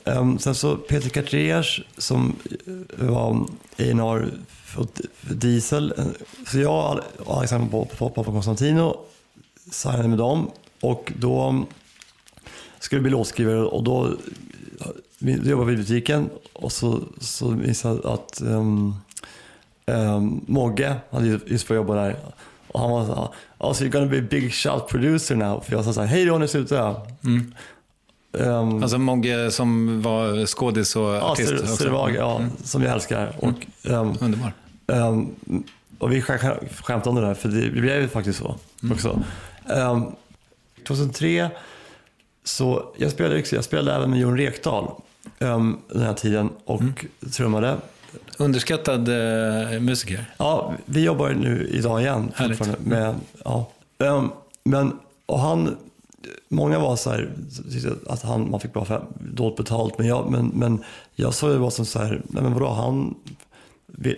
Um, 0.05 0.39
sen 0.39 0.55
så 0.55 0.77
Peter 0.77 1.09
Cartiers 1.09 1.83
som 1.99 2.37
eh, 2.67 3.07
var 3.09 3.31
A&R 3.79 4.31
för, 4.49 4.87
för 5.13 5.35
Diesel. 5.35 5.95
Eh, 5.99 6.05
så 6.47 6.59
jag 6.59 7.01
och 7.25 7.37
Alexander 7.37 7.69
på 7.69 7.85
Pop- 7.85 8.25
Konstantino 8.25 9.01
signade 9.71 10.09
med 10.09 10.19
dem 10.19 10.51
och 10.81 11.13
då 11.17 11.65
skulle 12.81 13.01
bli 13.03 13.11
låtskrivare 13.11 13.63
och 13.63 13.83
då 13.85 14.15
då 15.19 15.51
jobbade 15.51 15.67
vi 15.71 15.73
i 15.75 15.77
butiken 15.77 16.31
och 16.53 16.73
så, 16.73 17.01
så 17.21 17.49
visade 17.51 18.13
att 18.13 18.41
um, 18.45 18.95
um, 19.87 20.45
Mogge 20.47 20.97
hade 21.11 21.27
ju 21.27 21.41
just 21.47 21.69
börjat 21.69 21.83
jobba 21.83 21.95
där 21.95 22.17
och 22.69 22.81
han 22.81 22.91
var 22.91 23.07
så 23.07 23.15
här, 23.15 23.29
oh, 23.59 23.73
so 23.73 23.85
you're 23.85 23.89
gonna 23.91 24.07
be 24.07 24.19
a 24.19 24.25
big 24.31 24.53
shout 24.55 24.89
producer 24.89 25.37
now. 25.37 25.61
För 25.61 25.73
jag 25.73 25.85
sa 25.85 25.93
så 25.93 26.01
här, 26.01 26.07
hej 26.09 26.25
då, 26.25 26.39
nu 26.39 26.49
slutar 26.49 26.77
jag. 26.77 26.97
Um, 28.33 28.83
Alltså 28.83 28.99
Mogge 28.99 29.51
som 29.51 30.03
var 30.03 30.47
skådis 30.47 30.97
och 30.97 31.03
ja, 31.03 31.21
artist 31.21 31.49
Ser- 31.49 31.63
också. 31.63 31.77
Servag, 31.77 32.15
ja, 32.15 32.41
som 32.65 32.83
jag 32.83 32.93
älskar. 32.93 33.33
Och, 33.39 33.67
um, 33.91 34.17
Underbar. 34.21 34.53
Och 35.99 36.13
vi 36.13 36.21
skä- 36.21 36.39
skä- 36.39 36.83
skämtade 36.83 37.11
om 37.11 37.17
det 37.23 37.29
där, 37.29 37.35
för 37.35 37.49
det, 37.49 37.61
det 37.61 37.81
blev 37.81 38.01
ju 38.03 38.09
faktiskt 38.09 38.39
så 38.39 38.55
också. 38.93 39.23
Ehm, 39.69 40.05
2003 40.87 41.51
så, 42.45 42.85
jag 42.97 43.11
spelade, 43.11 43.41
också- 43.41 43.55
jag 43.55 43.65
spelade 43.65 43.97
även 43.97 44.11
med 44.11 44.21
Jon 44.21 44.37
Rekdal 44.37 44.91
um, 45.39 45.79
den 45.89 46.03
här 46.03 46.15
tiden 46.15 46.51
och 46.65 46.83
trummade. 47.33 47.77
Underskattad 48.39 49.09
eh, 49.09 49.81
musiker. 49.81 50.25
Ja, 50.37 50.75
vi 50.85 51.05
jobbar 51.05 51.31
nu 51.31 51.69
idag 51.73 52.01
igen 52.01 52.33
Härligt. 52.35 52.87
med, 52.87 53.15
ja. 53.45 53.67
Ehm, 53.99 54.31
men, 54.65 54.99
och 55.27 55.39
han, 55.41 55.77
många 56.49 56.79
var 56.79 56.97
så 56.97 57.11
här, 57.11 57.31
att 58.07 58.23
han, 58.23 58.51
man 58.51 58.61
fick 58.61 58.73
bara 58.73 58.85
för, 58.85 59.03
dåligt 59.21 59.57
betalt, 59.57 59.99
men 59.99 60.07
jag, 60.07 60.31
men, 60.31 60.47
men 60.47 60.85
jag 61.15 61.35
såg 61.35 61.51
det 61.51 61.59
bara 61.59 61.71
som 61.71 61.85
så 61.87 61.99
här, 61.99 62.23
nej 62.29 62.43
men 62.43 62.55
vadå, 62.55 62.69
han, 62.69 63.15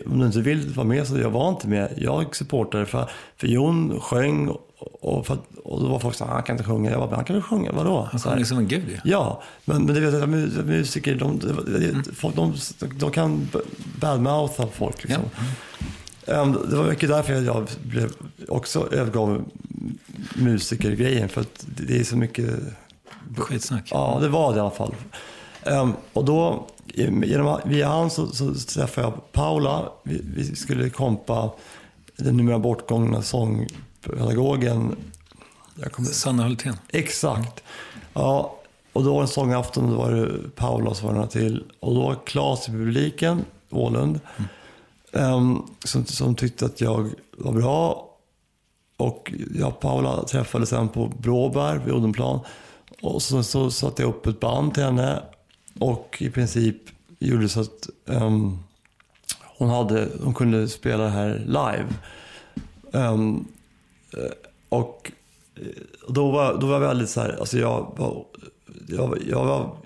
om 0.06 0.18
du 0.18 0.26
inte 0.26 0.40
vill 0.40 0.68
vara 0.74 0.86
med 0.86 1.06
så 1.06 1.18
jag 1.18 1.30
var 1.30 1.48
inte 1.48 1.68
med. 1.68 1.94
Jag 1.96 2.36
supportade 2.36 2.86
för, 2.86 3.10
för 3.36 3.46
Jon 3.46 4.00
sjöng 4.00 4.56
och, 5.00 5.26
för, 5.26 5.38
och 5.64 5.80
då 5.80 5.88
var 5.88 5.98
folk 5.98 6.14
så 6.16 6.24
här, 6.24 6.32
han 6.32 6.42
kan 6.42 6.54
inte 6.56 6.64
sjunga. 6.64 6.90
Jag 6.90 7.00
bara, 7.00 7.16
han 7.16 7.24
kan 7.24 7.36
väl 7.36 7.42
sjunga, 7.42 7.72
vadå? 7.72 8.08
Han 8.10 8.20
sjunger 8.20 8.44
som 8.44 8.58
en 8.58 8.68
gud 8.68 8.88
ju. 8.88 8.98
Ja, 9.04 9.42
men, 9.64 9.84
men 9.84 9.94
det 9.94 10.00
vet 10.00 10.14
jag, 10.14 10.28
mu- 10.28 10.64
musiker, 10.64 11.14
de, 11.14 11.38
de, 11.38 11.48
de, 12.32 12.32
de, 12.34 12.54
de 12.98 13.10
kan 13.10 13.48
badmoutha 14.00 14.66
folk. 14.66 15.04
Liksom. 15.04 15.22
Ehm, 16.26 16.52
det 16.70 16.76
var 16.76 16.84
mycket 16.84 17.08
därför 17.08 17.32
jag 17.42 17.66
blev 17.82 18.12
också 18.48 18.88
övergav 18.92 19.44
musikergrejen. 20.34 21.28
För 21.28 21.40
att 21.40 21.66
det 21.76 22.00
är 22.00 22.04
så 22.04 22.16
mycket... 22.16 22.50
Skitsnack. 23.36 23.88
Ja, 23.90 24.18
det 24.20 24.28
var 24.28 24.52
det 24.52 24.56
i 24.56 24.60
alla 24.60 24.70
fall. 24.70 24.94
Ehm, 25.62 25.92
och 26.12 26.24
då, 26.24 26.66
genom, 26.94 27.60
via 27.64 27.88
han 27.88 28.10
så, 28.10 28.26
så 28.26 28.54
träffade 28.54 29.06
jag 29.06 29.32
Paula. 29.32 29.88
Vi, 30.04 30.20
vi 30.36 30.56
skulle 30.56 30.90
kompa 30.90 31.50
den 32.16 32.36
numera 32.36 32.58
bortgångna 32.58 33.22
sångpedagogen. 33.22 33.91
Jag 35.74 35.92
kommer 35.92 36.08
Sanna 36.08 36.42
Hultén. 36.42 36.76
Exakt. 36.88 37.62
Ja, 38.12 38.58
och 38.92 39.04
då 39.04 39.12
var 39.12 39.20
det 39.20 39.24
en 39.24 39.28
sångafton 39.28 39.90
då 39.90 39.96
var 39.96 40.10
det 40.10 40.56
Paula 40.56 40.94
så 40.94 41.06
var 41.06 41.12
några 41.12 41.26
till. 41.26 41.64
Och 41.80 41.94
då 41.94 42.02
var 42.02 42.18
Claes 42.26 42.68
i 42.68 42.70
publiken, 42.70 43.44
Ålund, 43.70 44.20
ehm, 45.12 45.62
som, 45.84 46.04
som 46.04 46.34
tyckte 46.34 46.66
att 46.66 46.80
jag 46.80 47.10
var 47.38 47.52
bra. 47.52 48.08
Och 48.96 49.32
jag 49.54 49.68
och 49.68 49.80
Paula 49.80 50.24
träffades 50.24 50.68
sen 50.68 50.88
på 50.88 51.06
Bråberg 51.06 51.78
vid 51.84 51.94
Odenplan. 51.94 52.40
Och 53.02 53.22
så, 53.22 53.42
så 53.42 53.70
satte 53.70 54.02
jag 54.02 54.08
upp 54.08 54.26
ett 54.26 54.40
band 54.40 54.74
till 54.74 54.82
henne. 54.82 55.22
Och 55.78 56.16
i 56.20 56.30
princip 56.30 56.76
gjorde 57.18 57.48
så 57.48 57.60
att 57.60 57.88
ehm, 58.06 58.58
hon, 59.58 59.68
hade, 59.68 60.08
hon 60.22 60.34
kunde 60.34 60.68
spela 60.68 61.02
det 61.02 61.10
här 61.10 61.42
live. 61.46 61.86
Eh, 62.92 63.16
Eh, 64.16 64.24
eh, 64.24 64.30
och 64.68 65.12
då 66.08 66.30
var, 66.30 66.58
då 66.58 66.66
var 66.66 66.74
jag 66.74 66.80
väldigt 66.80 67.10
så 67.10 67.20
här, 67.20 67.36
alltså 67.40 67.58
jag 67.58 67.94
var, 67.96 68.24
jag, 68.88 69.18
jag 69.28 69.44
var, 69.44 69.76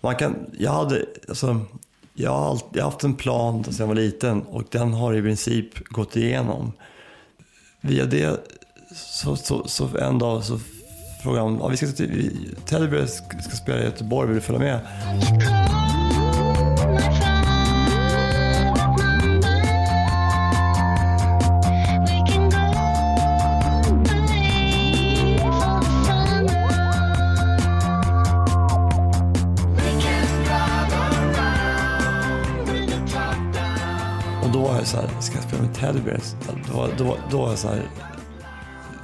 man 0.00 0.16
kan, 0.16 0.36
jag 0.58 0.70
hade, 0.70 1.06
alltså, 1.28 1.60
jag 2.14 2.30
har 2.30 2.50
alltid, 2.50 2.68
jag 2.72 2.84
har 2.84 2.90
haft 2.90 3.04
en 3.04 3.14
plan 3.14 3.64
sedan 3.64 3.74
jag 3.78 3.86
var 3.86 3.94
liten 3.94 4.42
och 4.42 4.64
den 4.70 4.92
har 4.92 5.14
i 5.14 5.22
princip 5.22 5.88
gått 5.88 6.16
igenom. 6.16 6.72
Via 7.80 8.04
det, 8.04 8.40
så, 8.94 9.36
så, 9.36 9.68
så 9.68 9.98
en 9.98 10.18
dag 10.18 10.44
så 10.44 10.58
frågade 11.22 11.42
han, 11.42 11.58
ja, 11.60 11.68
vi 11.68 11.76
ska, 11.76 11.86
vi, 11.98 12.30
Teddy 12.66 13.06
ska 13.06 13.38
ska 13.40 13.56
spela 13.56 13.80
i 13.80 13.84
Göteborg, 13.84 14.28
vill 14.28 14.34
du 14.34 14.40
följa 14.40 14.60
med? 14.60 14.80
Då 34.52 34.58
var 34.58 34.74
jag 34.74 34.86
så 34.86 34.96
här, 34.96 35.20
ska 35.20 35.34
jag 35.34 35.44
spela 35.44 35.62
med 35.62 35.74
Teddy 35.74 36.00
Bears? 36.00 36.34
Då, 36.72 36.88
då, 36.98 37.16
då 37.30 37.38
var 37.38 37.48
jag 37.48 37.58
så 37.58 37.68
här, 37.68 37.82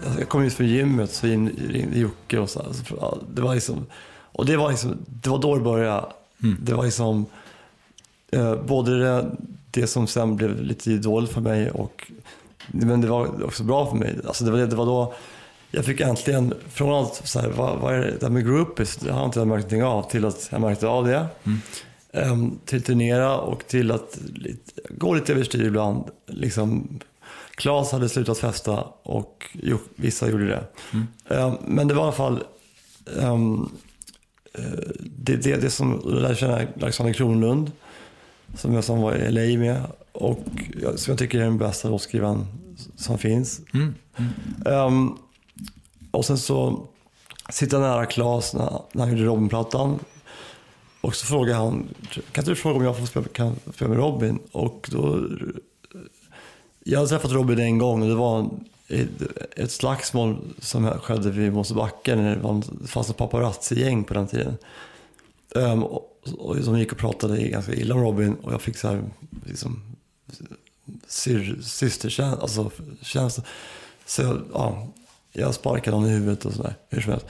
alltså, 0.05 0.21
jag 0.21 0.29
kom 0.29 0.43
ut 0.43 0.55
från 0.55 0.67
gymmet 0.67 1.13
så 1.13 1.27
in, 1.27 1.49
ringde 1.69 1.99
Jocke 1.99 2.39
och 2.39 2.51
så, 2.51 2.63
här, 2.63 2.73
så 2.73 3.19
det 3.35 3.43
var 3.43 3.55
liksom, 3.55 3.87
och 4.33 4.47
det 4.47 4.57
var 4.57 4.71
liksom, 4.71 4.97
det 5.07 5.31
var 5.31 5.39
då 5.39 5.55
det 5.55 5.61
började. 5.61 6.07
Det 6.61 6.75
var 6.75 6.85
liksom, 6.85 7.27
eh, 8.33 8.55
både 8.55 8.99
det, 8.99 9.31
det 9.71 9.87
som 9.87 10.07
sen 10.07 10.37
blev 10.37 10.63
lite 10.63 10.91
idol 10.91 11.27
för 11.27 11.41
mig 11.41 11.71
och, 11.71 12.13
men 12.69 13.01
det 13.01 13.09
var 13.09 13.45
också 13.45 13.63
bra 13.63 13.91
för 13.91 13.97
mig. 13.97 14.17
Alltså 14.27 14.45
det 14.45 14.51
var, 14.51 14.59
det 14.59 14.77
var 14.77 14.87
då 14.87 15.15
jag 15.71 15.85
fick 15.85 16.01
äntligen, 16.01 16.55
från 16.71 16.95
allt 16.95 17.21
så 17.25 17.41
här, 17.41 17.49
vad, 17.49 17.79
vad 17.79 17.95
är 17.95 17.99
det 17.99 18.17
där 18.21 18.31
med 18.31 18.45
groupies, 18.45 18.97
det 18.97 19.13
har 19.13 19.25
inte 19.25 19.39
jag 19.39 19.49
märkt 19.49 19.71
någonting 19.71 19.85
av, 19.85 20.11
till 20.11 20.25
att 20.25 20.49
jag 20.53 20.61
märkte 20.61 20.89
av 20.89 21.07
det. 21.07 21.27
Ehm, 21.45 21.61
till 22.65 22.83
turnera 22.83 23.39
och 23.39 23.67
till 23.67 23.91
att 23.91 24.19
gå 24.91 25.15
lite 25.15 25.33
överstyr 25.33 25.65
ibland. 25.65 26.05
Liksom, 26.27 26.99
Klas 27.55 27.93
hade 27.93 28.09
slutat 28.09 28.39
festa 28.39 28.85
och 29.03 29.47
jo, 29.53 29.79
vissa 29.95 30.31
gjorde 30.31 30.47
det. 30.47 30.65
Ehm, 31.35 31.53
men 31.67 31.89
det 31.89 31.95
var 31.95 32.03
i 32.03 32.05
alla 32.05 32.13
fall 32.13 32.45
ehm, 33.21 33.69
eh, 34.55 34.63
det, 35.01 35.37
det, 35.37 35.57
det 35.57 35.71
som 35.71 36.03
jag 36.05 36.23
lärde 36.23 36.37
känna 36.37 36.61
Alexander 36.83 37.13
Kronlund, 37.13 37.73
som 38.57 38.75
jag 38.75 38.85
som 38.85 39.01
var 39.01 39.15
i 39.15 39.31
LA 39.31 39.59
med 39.59 39.83
och 40.13 40.45
som 40.97 41.11
jag 41.11 41.19
tycker 41.19 41.39
är 41.39 41.45
den 41.45 41.59
bästa 41.59 41.89
låtskrivaren 41.89 42.47
som 42.97 43.19
finns. 43.19 43.61
Ehm, 44.67 45.17
och 46.11 46.25
sen 46.25 46.39
så 46.39 46.87
sitter 47.51 47.77
jag 47.77 47.83
nära 47.83 48.07
Klas 48.07 48.55
när, 48.55 48.81
när 48.93 49.05
han 49.05 49.11
gjorde 49.11 49.25
Robin-plattan. 49.25 49.99
Och 51.09 51.15
så 51.15 51.27
frågar 51.27 51.55
han, 51.55 51.89
kan 52.11 52.43
inte 52.43 52.51
du 52.51 52.57
fråga 52.57 52.77
om 52.77 52.85
jag 52.85 52.99
får 52.99 53.07
spela, 53.07 53.27
kan 53.29 53.57
spela 53.75 53.89
med 53.89 53.99
Robin? 53.99 54.39
Och 54.53 54.89
då, 54.93 55.29
jag 56.85 56.99
hade 56.99 57.09
träffat 57.09 57.33
Robin 57.33 57.59
en 57.59 57.79
gång 57.79 58.03
och 58.03 58.09
det 58.09 58.15
var 58.15 58.51
ett, 59.57 59.71
slagsmål 59.71 60.39
som 60.59 60.91
skedde 60.91 61.31
vid 61.31 61.53
Mosebacke 61.53 62.17
när 62.17 62.37
det 62.37 62.89
fanns 62.89 63.11
ett 63.11 63.17
paparazzi-gäng 63.17 64.05
på 64.05 64.15
den 64.15 64.27
tiden. 64.27 64.57
Um, 65.55 65.85
och, 65.85 66.23
och 66.39 66.57
de 66.57 66.79
gick 66.79 66.93
och 66.93 66.99
pratade 66.99 67.49
ganska 67.49 67.75
illa 67.75 67.95
om 67.95 68.01
Robin 68.01 68.35
och 68.35 68.53
jag 68.53 68.63
fick 68.63 68.77
så 68.77 68.89
här, 68.89 69.03
liksom, 69.45 69.83
syr, 71.07 71.59
systerkänsla, 71.63 72.43
alltså 72.43 72.71
känsla. 73.03 73.45
Så 74.07 74.23
jag, 74.23 74.43
ja, 74.53 74.89
jag 75.33 75.55
sparkade 75.55 75.97
honom 75.97 76.11
i 76.11 76.13
huvudet 76.13 76.45
och 76.45 76.53
sådär, 76.53 76.75
hur 76.89 77.01
som 77.01 77.13
helst. 77.13 77.27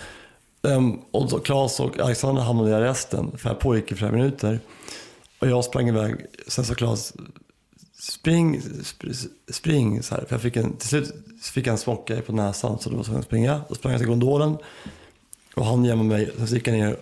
Ehm, 0.62 0.98
och 1.10 1.28
då 1.28 1.38
Claes 1.38 1.80
och 1.80 1.98
Alexander 1.98 2.42
hamnade 2.42 2.70
i 2.70 2.74
arresten, 2.74 3.38
för 3.38 3.48
det 3.48 3.54
pågick 3.54 3.92
i 3.92 3.94
flera 3.94 4.12
minuter. 4.12 4.60
Och 5.38 5.48
jag 5.48 5.64
sprang 5.64 5.88
iväg, 5.88 6.26
sen 6.48 6.64
sa 6.64 6.74
Claes, 6.74 7.12
spring, 7.98 8.60
sp- 8.60 9.28
spring, 9.50 10.02
så 10.02 10.14
här. 10.14 10.24
För 10.24 10.34
jag 10.34 10.42
fick 10.42 10.56
en, 10.56 10.76
till 10.76 10.88
slut 10.88 11.14
fick 11.42 11.66
jag 11.66 11.72
en 11.72 11.78
smocka 11.78 12.20
på 12.20 12.32
näsan, 12.32 12.78
så 12.78 12.90
då 12.90 12.96
var 12.96 12.98
jag 12.98 13.04
tvungen 13.04 13.20
att 13.20 13.26
springa. 13.26 13.60
Då 13.68 13.74
sprang 13.74 13.92
jag 13.92 14.00
till 14.00 14.08
gondolen 14.08 14.56
och 15.54 15.64
han 15.64 15.84
gömde 15.84 16.04
mig, 16.04 16.30
sen 16.36 16.46
gick 16.46 16.68
jag 16.68 16.74
ner 16.74 16.96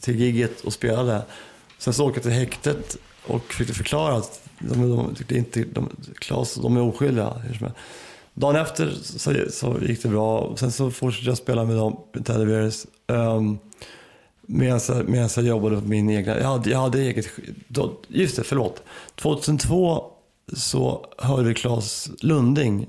till 0.00 0.20
gigget 0.20 0.60
och 0.60 0.72
spelade. 0.72 1.22
Sen 1.78 1.92
så 1.94 2.06
åkte 2.06 2.16
jag 2.16 2.22
till 2.22 2.32
häktet 2.32 2.96
och 3.26 3.52
fick 3.52 3.74
förklara 3.74 4.14
att 4.16 4.40
de, 4.58 4.90
de 4.90 5.14
de, 5.28 5.36
inte, 5.36 5.64
de, 5.64 5.90
Claes, 6.18 6.54
de 6.54 6.76
är 6.76 6.80
oskyldiga. 6.80 7.42
Dagen 8.34 8.56
efter 8.56 8.90
så, 9.02 9.34
så 9.50 9.76
gick 9.86 10.02
det 10.02 10.08
bra. 10.08 10.38
Och 10.38 10.58
Sen 10.58 10.72
så 10.72 10.90
fortsatte 10.90 11.28
jag 11.28 11.36
spela 11.36 11.64
med 11.64 11.76
dem, 11.76 11.96
med 12.12 12.26
Teddy 12.26 12.44
Bears. 12.44 12.86
Um, 13.06 13.58
medan, 14.42 14.80
jag, 14.88 15.08
medan 15.08 15.28
jag 15.36 15.44
jobbade 15.44 15.76
på 15.76 15.88
min 15.88 16.10
egna... 16.10 16.38
Jag 16.38 16.48
hade, 16.48 16.70
jag 16.70 16.78
hade 16.78 16.98
eget... 16.98 17.26
Då, 17.68 18.00
just 18.08 18.36
det, 18.36 18.44
förlåt. 18.44 18.82
2002 19.14 20.04
så 20.52 21.06
hörde 21.18 21.54
Claes 21.54 22.10
Lunding 22.20 22.86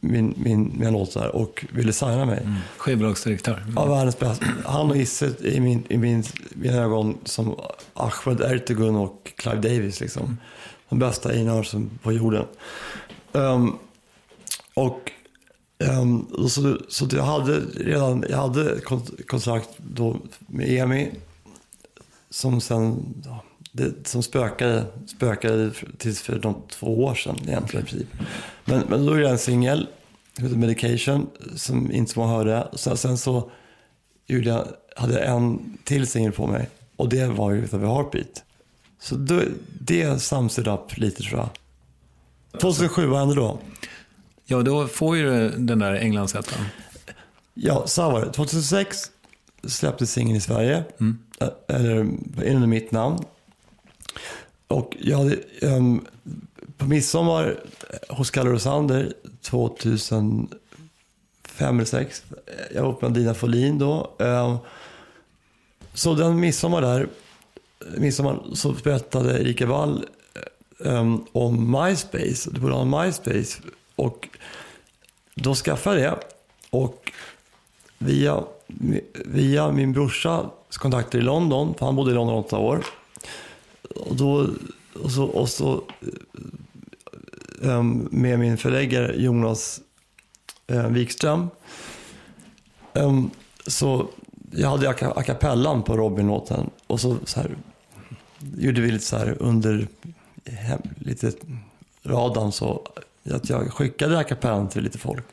min, 0.00 0.34
min, 0.36 0.72
mina 0.78 0.90
låtar 0.90 1.28
och 1.28 1.64
ville 1.72 1.92
signa 1.92 2.24
mig. 2.24 2.48
Skivbolagsdirektör. 2.76 3.64
Ja, 3.76 3.84
världens 3.84 4.18
bästa. 4.18 4.46
Han 4.64 4.90
och 4.90 4.96
Isse 4.96 5.32
i, 5.40 5.60
min, 5.60 5.84
i 5.88 5.96
min, 5.96 6.24
mina 6.50 6.76
ögon 6.76 7.18
som 7.24 7.56
Ahmed 7.94 8.40
Ertegun 8.40 8.96
och 8.96 9.32
Clive 9.36 9.56
Davis. 9.56 10.00
Liksom. 10.00 10.38
De 10.88 10.98
bästa 10.98 11.28
A&R 11.28 11.62
som 11.62 11.90
på 12.02 12.12
jorden. 12.12 12.44
Ehm, 13.32 13.72
och 14.78 15.10
och 16.32 16.50
så, 16.50 16.78
så 16.88 17.08
jag 17.12 17.22
hade 17.22 17.60
redan 17.76 18.24
jag 18.30 18.36
hade 18.36 18.80
kontrakt 19.26 19.68
då 19.76 20.16
med 20.46 20.68
EMI 20.68 21.10
som 22.30 22.60
sen 22.60 23.14
ja, 23.24 23.44
det, 23.72 24.08
som 24.08 24.22
spökade, 24.22 24.84
spökade 25.06 25.70
tills 25.98 26.22
för 26.22 26.38
de 26.38 26.62
två 26.70 27.04
år 27.04 27.14
sedan 27.14 27.36
egentligen 27.46 27.86
princip. 27.86 28.08
Men, 28.64 28.82
men 28.88 29.06
då 29.06 29.12
är 29.12 29.20
det 29.20 29.28
en 29.28 29.38
singel 29.38 29.86
heter 30.38 30.56
Medication 30.56 31.26
som 31.56 31.92
inte 31.92 32.12
så 32.12 32.20
många 32.20 32.32
hörde. 32.32 32.68
Sen, 32.72 32.96
sen 32.96 33.18
så 33.18 33.50
gjorde 34.26 34.48
jag, 34.48 34.66
hade 34.96 35.14
jag 35.14 35.36
en 35.36 35.78
till 35.84 36.06
singel 36.06 36.32
på 36.32 36.46
mig 36.46 36.68
och 36.96 37.08
det 37.08 37.26
var 37.26 37.52
ju 37.52 37.66
The 37.66 37.76
Heartbeat. 37.76 38.44
Så 39.00 39.14
då, 39.14 39.40
det 39.80 40.22
sums 40.22 40.58
it 40.58 40.66
up 40.66 40.96
lite 40.96 41.22
tror 41.22 41.38
jag. 41.40 41.48
2007, 42.60 43.06
vad 43.06 43.18
hände 43.18 43.34
då? 43.34 43.58
Ja, 44.50 44.62
då 44.62 44.86
får 44.88 45.16
ju 45.16 45.48
den 45.50 45.78
där 45.78 45.92
Englandsettan. 45.94 46.58
Ja, 47.54 47.86
så 47.86 48.10
var 48.10 48.24
det. 48.24 48.32
2006 48.32 49.10
släpptes 49.66 50.12
singeln 50.12 50.36
i 50.36 50.40
Sverige. 50.40 50.84
Ä- 51.40 51.50
Eller 51.68 51.98
under 52.54 52.66
mitt 52.66 52.90
namn. 52.92 53.18
Och 54.68 54.96
jag 55.00 55.18
hade, 55.18 55.36
ehm, 55.62 56.06
på 56.76 56.86
midsommar 56.86 57.56
hos 58.08 58.30
Kalle 58.30 58.50
Rosander 58.50 59.12
2005 59.40 60.48
eller 61.60 61.84
2006. 61.84 62.22
Jag 62.74 62.82
var 62.82 62.90
uppe 62.92 63.06
med 63.06 63.14
Dina 63.14 63.34
Folin 63.34 63.78
då. 63.78 64.10
Ehm, 64.18 64.56
så 65.94 66.14
den 66.14 66.40
midsommar 66.40 66.80
där, 66.82 67.08
midsommar, 67.96 68.40
så 68.54 68.72
berättade 68.72 69.40
Erika 69.40 69.66
Wall 69.66 70.06
ehm, 70.84 71.24
om 71.32 71.70
MySpace. 71.82 72.50
Du 72.50 72.60
borde 72.60 72.74
ha 72.74 72.82
en 72.82 72.90
MySpace. 73.06 73.58
Och 73.96 74.28
då 75.42 75.54
skaffade 75.54 76.00
jag 76.00 76.12
det. 76.12 76.26
Och 76.70 77.12
via, 77.98 78.44
via 79.24 79.72
min 79.72 79.92
brorsas 79.92 80.46
kontakter 80.72 81.18
i 81.18 81.22
London, 81.22 81.74
för 81.78 81.86
han 81.86 81.96
bodde 81.96 82.10
i 82.10 82.14
London 82.14 82.36
åtta 82.36 82.58
år. 82.58 82.84
Och, 83.94 84.16
då, 84.16 84.48
och 85.02 85.10
så, 85.10 85.24
och 85.24 85.48
så 85.48 85.82
um, 87.60 88.08
med 88.10 88.38
min 88.38 88.56
förläggare 88.56 89.14
Jonas 89.16 89.80
um, 90.66 90.94
Wikström. 90.94 91.48
Um, 92.92 93.30
så 93.66 94.08
jag 94.50 94.68
hade 94.68 94.90
a 94.90 95.22
cappellan 95.22 95.82
på 95.82 95.96
Robin-låten 95.96 96.70
och 96.86 97.00
så, 97.00 97.16
så 97.24 97.40
här, 97.40 97.56
gjorde 98.56 98.80
vi 98.80 98.90
lite 98.90 99.04
så 99.04 99.16
här 99.16 99.36
under 99.40 99.88
hem, 100.44 100.82
lite 100.98 101.32
radarn 102.02 102.52
så 102.52 102.86
att 103.32 103.50
jag 103.50 103.72
skickade 103.72 104.18
Acapellan 104.18 104.68
till 104.68 104.82
lite 104.82 104.98
folk. 104.98 105.24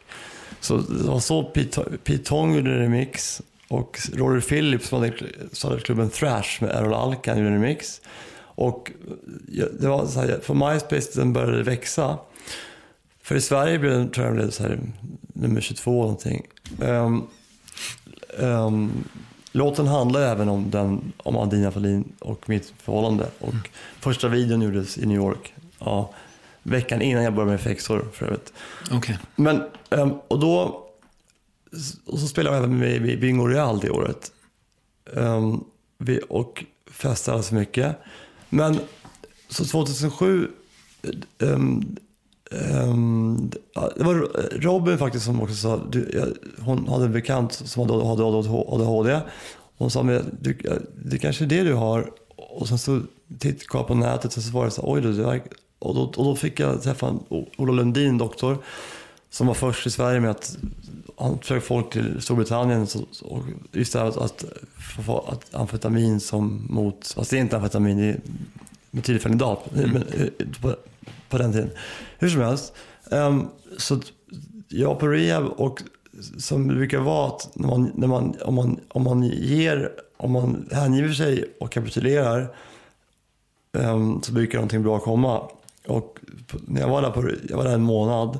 Så 0.59 0.77
det 0.77 1.03
var 1.03 1.19
så 1.19 1.43
Pete, 1.43 1.83
Pete 2.03 2.23
Tong 2.23 2.55
gjorde 2.55 2.71
en 2.71 2.77
remix 2.77 3.41
och 3.67 3.99
Rory 4.13 4.41
Phillips 4.41 4.87
som 4.87 5.01
hade 5.01 5.13
startat 5.51 5.83
klubben 5.83 6.09
Thrash 6.09 6.61
med 6.61 6.69
Errol 6.69 6.93
Alkan 6.93 7.37
gjorde 7.37 7.49
en 7.49 7.53
remix. 7.53 8.01
Och 8.55 8.91
det 9.79 9.87
var 9.87 10.05
så 10.07 10.19
här, 10.19 10.39
för 10.43 10.53
MySpace 10.53 11.19
den 11.19 11.33
började 11.33 11.63
växa. 11.63 12.17
För 13.21 13.35
i 13.35 13.41
Sverige 13.41 13.79
blev 13.79 13.91
den, 13.91 14.09
tror 14.09 14.25
jag, 14.25 14.35
blev 14.35 14.49
så 14.49 14.63
här, 14.63 14.79
nummer 15.33 15.61
22 15.61 15.91
någonting. 15.91 16.47
Um, 16.79 17.27
um, 18.37 19.03
låten 19.51 19.87
handlar 19.87 20.21
även 20.21 20.49
om, 20.49 20.71
den, 20.71 21.13
om 21.17 21.37
Adina 21.37 21.71
Fahlin 21.71 22.13
och 22.19 22.49
mitt 22.49 22.73
förhållande. 22.77 23.27
Och 23.39 23.53
första 23.99 24.27
videon 24.27 24.61
gjordes 24.61 24.97
i 24.97 25.05
New 25.05 25.17
York. 25.17 25.53
Ja, 25.79 26.13
veckan 26.65 27.01
innan 27.01 27.23
jag 27.23 27.33
började 27.33 27.51
med 27.51 27.61
Fexor 27.61 28.07
för 28.13 28.25
övrigt. 28.25 28.53
Okej. 28.91 29.17
Men, 29.35 29.63
ehm, 29.89 30.11
och 30.27 30.39
då 30.39 30.81
och 32.05 32.19
så 32.19 32.27
spelade 32.27 32.55
jag 32.55 32.63
även 32.65 32.79
med 32.79 33.09
i 33.09 33.17
Bingo 33.17 33.47
Real 33.47 33.79
det 33.79 33.89
året. 33.89 34.31
Ehm, 35.15 35.63
vi, 35.97 36.19
och 36.29 36.65
festade 36.91 37.43
så 37.43 37.55
mycket. 37.55 37.97
Men 38.49 38.79
så 39.49 39.65
2007, 39.65 40.47
um, 41.39 41.97
ehm, 42.51 43.49
det 43.95 44.03
var 44.03 44.15
Robin 44.61 44.97
faktiskt 44.97 45.25
som 45.25 45.41
också 45.41 45.55
sa, 45.55 45.81
du, 45.89 46.09
jag, 46.13 46.27
hon 46.65 46.87
hade 46.87 47.05
en 47.05 47.11
bekant 47.11 47.53
som 47.53 47.89
hade, 47.89 48.07
hade 48.07 48.23
ADHD. 48.23 49.19
Hon 49.77 49.91
sa, 49.91 50.03
men 50.03 50.37
du, 50.41 50.57
det 51.05 51.19
kanske 51.19 51.45
är 51.45 51.47
det 51.47 51.63
du 51.63 51.73
har. 51.73 52.11
Och 52.35 52.67
sen 52.67 52.77
så 52.77 53.01
tittade 53.39 53.65
jag 53.73 53.87
på 53.87 53.95
nätet 53.95 54.37
och 54.37 54.43
så 54.43 54.51
var 54.51 54.65
det 54.65 54.71
så 54.71 54.81
oj 54.85 55.01
verkar, 55.01 55.51
och, 55.85 55.95
då, 55.95 56.01
och 56.01 56.25
då 56.25 56.35
fick 56.35 56.59
jag 56.59 56.81
träffa 56.83 57.13
Ola 57.57 57.73
Lundin, 57.73 58.17
doktor, 58.17 58.57
som 59.29 59.47
var 59.47 59.53
först 59.53 59.87
i 59.87 59.91
Sverige 59.91 60.19
med 60.19 60.31
att 60.31 60.57
han 61.17 61.39
flög 61.39 61.63
folk 61.63 61.89
till 61.89 62.21
Storbritannien 62.21 62.87
så, 62.87 63.03
och 63.21 63.43
just 63.71 63.93
det 63.93 63.99
här 63.99 64.07
att, 64.07 64.17
att, 64.17 64.45
att 65.27 65.55
amfetamin 65.55 66.19
som 66.19 66.67
mot, 66.69 67.07
fast 67.15 67.29
det 67.29 67.37
är 67.37 67.41
inte 67.41 67.57
amfetamin, 67.57 67.97
det 67.97 68.03
är 68.03 68.19
metylfenidat 68.91 69.63
Mm. 69.75 69.95
eh, 69.95 70.27
på, 70.61 70.75
på 71.29 71.37
den 71.37 71.51
tiden. 71.51 71.69
Hur 72.19 72.29
som 72.29 72.41
helst, 72.41 72.73
um, 73.11 73.47
så 73.77 73.99
jag 74.67 74.99
på 74.99 75.07
rehab 75.07 75.45
och 75.45 75.81
som 76.37 76.67
det 76.67 76.73
brukar 76.75 76.99
vara 76.99 77.27
att 77.27 77.49
när 77.53 77.67
man, 77.67 77.91
när 77.95 78.07
man, 78.07 78.35
om, 78.41 78.55
man, 78.55 78.79
om 78.87 79.03
man 79.03 79.23
ger, 79.23 79.91
om 80.17 80.31
man 80.31 80.69
hängiver 80.71 81.13
sig 81.13 81.45
och 81.59 81.71
kapitulerar 81.71 82.55
um, 83.71 84.21
så 84.23 84.31
brukar 84.31 84.57
någonting 84.57 84.83
bra 84.83 84.99
komma. 84.99 85.49
Och 85.87 86.19
när 86.67 86.81
jag 86.81 86.89
var 86.89 87.01
där, 87.01 87.11
på, 87.11 87.29
jag 87.49 87.57
var 87.57 87.63
där 87.63 87.73
en 87.73 87.83
månad 87.83 88.39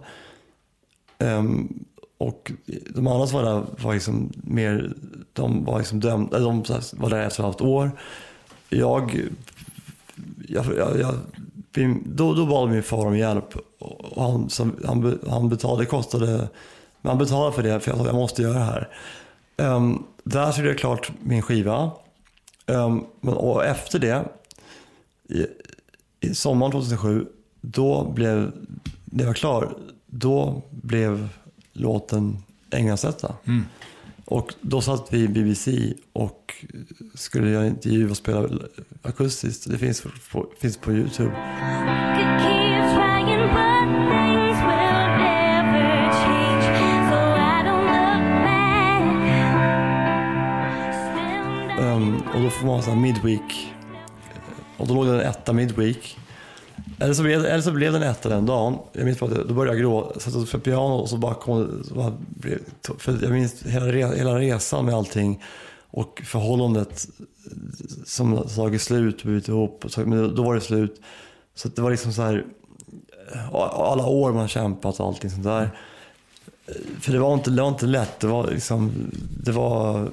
Um, 1.20 1.86
och 2.18 2.52
de 2.90 3.08
andra 3.08 3.28
som 3.28 3.44
var 3.44 3.54
där 3.54 3.66
var 3.84 3.94
liksom 3.94 4.32
mer, 4.36 4.94
de 5.34 5.66
var 5.66 5.78
liksom 5.78 6.00
dömda, 6.00 6.40
de 6.40 6.64
var 6.94 7.10
där 7.10 7.20
ett 7.20 7.34
och 7.34 7.40
ett 7.40 7.46
halvt 7.46 7.62
år. 7.62 7.92
Jag, 8.70 9.22
jag, 10.48 10.66
jag, 10.78 11.00
jag 11.00 11.16
då, 12.06 12.34
då 12.34 12.46
bad 12.46 12.70
min 12.70 12.84
far 12.84 13.06
om 13.06 13.18
hjälp 13.18 13.56
och 13.80 14.24
han, 14.24 14.50
som, 14.50 14.76
han, 14.86 15.20
han 15.30 15.50
betalade, 15.50 15.82
det 15.82 15.86
kostade, 15.86 16.50
men 17.02 17.10
han 17.10 17.18
betalade 17.18 17.56
för 17.56 17.64
det 17.64 17.80
för 17.80 17.92
jag 17.92 18.00
sa 18.00 18.06
jag 18.06 18.16
måste 18.16 18.42
göra 18.42 18.54
det 18.54 18.60
här. 18.60 18.90
Um, 19.58 20.04
där 20.24 20.52
så 20.52 20.62
jag 20.62 20.78
klart 20.78 21.12
min 21.24 21.42
skiva. 21.42 21.92
Um, 22.66 23.06
men, 23.22 23.34
och 23.34 23.66
efter 23.66 24.00
det, 24.00 24.26
i, 25.30 25.46
i 26.28 26.36
sommaren 26.36 26.72
2007, 26.72 27.26
då 27.72 28.12
blev, 28.16 28.52
när 29.06 29.24
jag 29.24 29.28
var 29.28 29.34
klar, 29.34 29.78
då 30.06 30.62
blev 30.72 31.30
låten 31.74 32.38
Änglansetta. 32.72 33.36
Och 34.26 34.54
då 34.62 34.82
satt 34.82 35.14
vi 35.14 35.20
i 35.20 35.28
BBC 35.28 35.94
och 36.14 36.66
skulle 37.14 37.50
göra 37.50 37.68
intervju 37.68 38.10
och 38.10 38.18
spela 38.18 38.50
akustiskt. 39.02 39.72
Det 39.72 39.78
finns 39.78 40.02
på, 40.32 40.48
finns 40.60 40.78
på 40.78 40.92
YouTube. 40.92 41.32
Ehm, 51.80 52.16
och 52.36 52.42
då 52.42 52.50
får 52.50 52.68
man 52.68 52.84
så 52.84 52.90
här 52.90 52.98
midweek. 52.98 53.74
Och 54.78 54.88
då 54.88 54.94
låg 54.94 55.06
den 55.06 55.16
en 55.16 55.22
etta 55.22 55.54
midweek. 55.54 56.18
Eller 57.00 57.14
så, 57.14 57.24
blev, 57.24 57.46
eller 57.46 57.62
så 57.62 57.72
blev 57.72 57.94
den 57.94 58.04
etta 58.04 58.30
den 58.30 58.46
dagen. 58.46 58.78
Jag 58.94 59.06
minns 59.06 59.20
bara 59.20 59.32
att 59.32 59.48
då 59.48 59.54
började 59.54 59.78
jag 59.78 59.82
gråta. 59.82 60.20
Satt 60.20 60.36
och 60.36 60.48
spelade 60.48 60.64
piano 60.64 60.94
och 60.94 61.10
så 61.10 61.18
bara 61.18 61.34
kom 61.34 61.84
så 61.88 61.94
bara, 61.94 62.14
för 62.98 63.24
Jag 63.24 63.32
minns 63.32 63.64
hela, 63.64 63.86
hela 64.16 64.40
resan 64.40 64.86
med 64.86 64.96
allting. 64.96 65.44
Och 65.88 66.22
förhållandet 66.26 67.08
som 68.06 68.48
tagit 68.56 68.82
slut 68.82 69.20
och 69.20 69.26
blivit 69.26 69.48
ihop. 69.48 69.86
Men 69.98 70.36
då 70.36 70.44
var 70.44 70.56
det 70.56 70.62
slut. 70.62 71.02
Så 71.56 71.68
att 71.68 71.76
det 71.76 71.82
var 71.82 71.92
liksom 71.92 72.14
så 72.14 72.22
här. 72.22 72.46
Eh, 73.34 73.56
alla 73.56 74.06
år 74.06 74.34
man 74.34 74.48
kämpat 74.48 75.00
och 75.00 75.08
allting 75.08 75.30
sånt 75.30 75.44
där. 75.44 75.70
För 77.02 77.12
det 77.12 77.20
var 77.20 77.34
inte, 77.34 77.50
det 77.52 77.62
var 77.62 77.70
inte 77.70 77.86
lätt. 77.86 78.20
Det 78.20 78.28
var 78.28 78.48
liksom, 78.48 78.92
det 79.44 79.52
var 79.52 80.10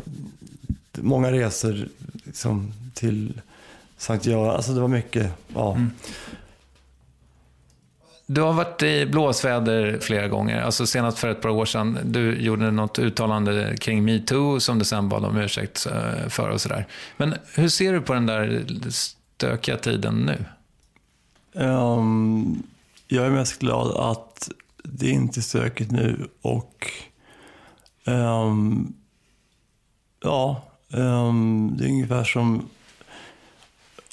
många 0.92 1.32
resor 1.32 1.88
liksom, 2.24 2.72
till 2.94 3.40
Sankt 3.96 4.26
Göran. 4.26 4.56
Alltså 4.56 4.72
det 4.72 4.80
var 4.80 4.88
mycket. 4.88 5.32
Ja. 5.54 5.70
Mm. 5.70 5.90
Du 8.26 8.40
har 8.40 8.52
varit 8.52 8.82
i 8.82 9.06
blåsväder 9.06 9.98
flera 10.00 10.28
gånger. 10.28 10.60
Alltså 10.60 10.86
senast 10.86 11.18
för 11.18 11.28
ett 11.28 11.40
par 11.40 11.48
år 11.48 11.64
sedan. 11.64 11.98
Du 12.04 12.40
gjorde 12.40 12.70
något 12.70 12.98
uttalande 12.98 13.76
kring 13.80 14.04
metoo 14.04 14.60
som 14.60 14.78
du 14.78 14.84
sen 14.84 15.08
bad 15.08 15.24
om 15.24 15.36
ursäkt 15.36 15.86
eh, 15.86 16.28
för 16.28 16.48
och 16.48 16.60
sådär. 16.60 16.86
Men 17.16 17.34
hur 17.54 17.68
ser 17.68 17.92
du 17.92 18.00
på 18.00 18.14
den 18.14 18.26
där 18.26 18.64
stökiga 18.90 19.76
tiden 19.76 20.14
nu? 20.14 20.44
Um, 21.64 22.62
jag 23.08 23.26
är 23.26 23.30
mest 23.30 23.58
glad 23.58 23.96
att 23.96 24.50
det 24.84 25.08
inte 25.08 25.40
är 25.40 25.42
stökigt 25.42 25.90
nu 25.90 26.28
och 26.42 26.90
um, 28.04 28.94
ja, 30.22 30.62
um, 30.90 31.74
det 31.78 31.84
är 31.84 31.88
ungefär 31.88 32.24
som 32.24 32.68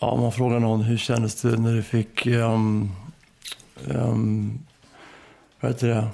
ja, 0.01 0.07
om 0.07 0.21
man 0.21 0.31
frågar 0.31 0.59
någon 0.59 0.81
hur 0.81 0.97
kändes 0.97 1.41
det 1.41 1.57
när 1.57 1.73
du 1.73 1.83
fick 1.83 2.25
um, 2.25 2.91
um, 3.87 4.59
vad 5.59 5.71
heter 5.71 5.87
det? 5.87 6.07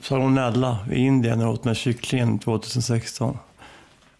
salmonella 0.00 0.78
i 0.92 0.98
Indien 0.98 1.38
när 1.38 1.44
jag 1.44 1.54
åt 1.54 1.64
med 1.64 1.76
kycklingen 1.76 2.38
2016. 2.38 3.38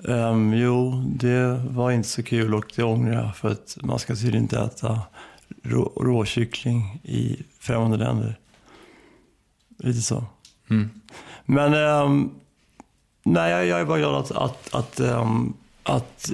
Ehm, 0.08 0.54
jo, 0.54 1.04
det 1.06 1.62
var 1.70 1.90
inte 1.90 2.08
så 2.08 2.22
kul 2.22 2.54
och 2.54 2.72
det 2.76 2.82
ångrar 2.82 3.22
jag 3.24 3.36
för 3.36 3.50
att 3.50 3.78
man 3.82 3.98
ska 3.98 4.14
tydligen 4.14 4.42
inte 4.42 4.58
äta 4.58 5.00
rå, 5.62 5.92
råkyckling 5.96 7.00
i 7.02 7.42
främmande 7.58 7.96
länder. 7.96 8.38
Lite 9.78 10.00
så. 10.00 10.24
Mm. 10.70 10.90
Men 11.44 11.74
ehm, 11.74 12.30
nej, 13.22 13.50
jag, 13.50 13.66
jag 13.66 13.80
är 13.80 13.84
bara 13.84 13.98
glad 13.98 14.14
att, 14.14 14.32
att, 14.32 14.74
att, 14.74 15.00
ehm, 15.00 15.54
att 15.82 16.32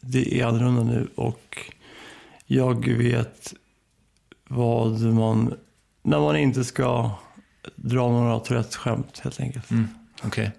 det 0.00 0.40
är 0.40 0.46
annorlunda 0.46 0.82
nu 0.82 1.08
och 1.14 1.72
jag 2.46 2.88
vet 2.88 3.54
vad 4.48 5.00
man, 5.00 5.54
när 6.02 6.20
man 6.20 6.36
inte 6.36 6.64
ska 6.64 7.10
dra 7.76 8.08
några 8.08 8.38
Tourettes-skämt 8.40 9.20
helt 9.24 9.40
enkelt. 9.40 9.70
Mm. 9.70 9.88
Okej. 10.22 10.52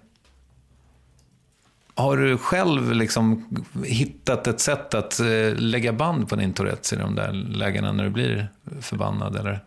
Har 1.94 2.16
du 2.16 2.38
själv 2.38 2.92
liksom 2.92 3.46
hittat 3.84 4.46
ett 4.46 4.60
sätt 4.60 4.94
att 4.94 5.20
eh, 5.20 5.54
lägga 5.56 5.92
band 5.92 6.28
på 6.28 6.36
din 6.36 6.52
Tourettes 6.52 6.92
i 6.92 6.96
de 6.96 7.14
där 7.14 7.32
lägena 7.32 7.92
när 7.92 8.04
du 8.04 8.10
blir 8.10 8.48
förbannad? 8.80 9.36
Eller? 9.36 9.60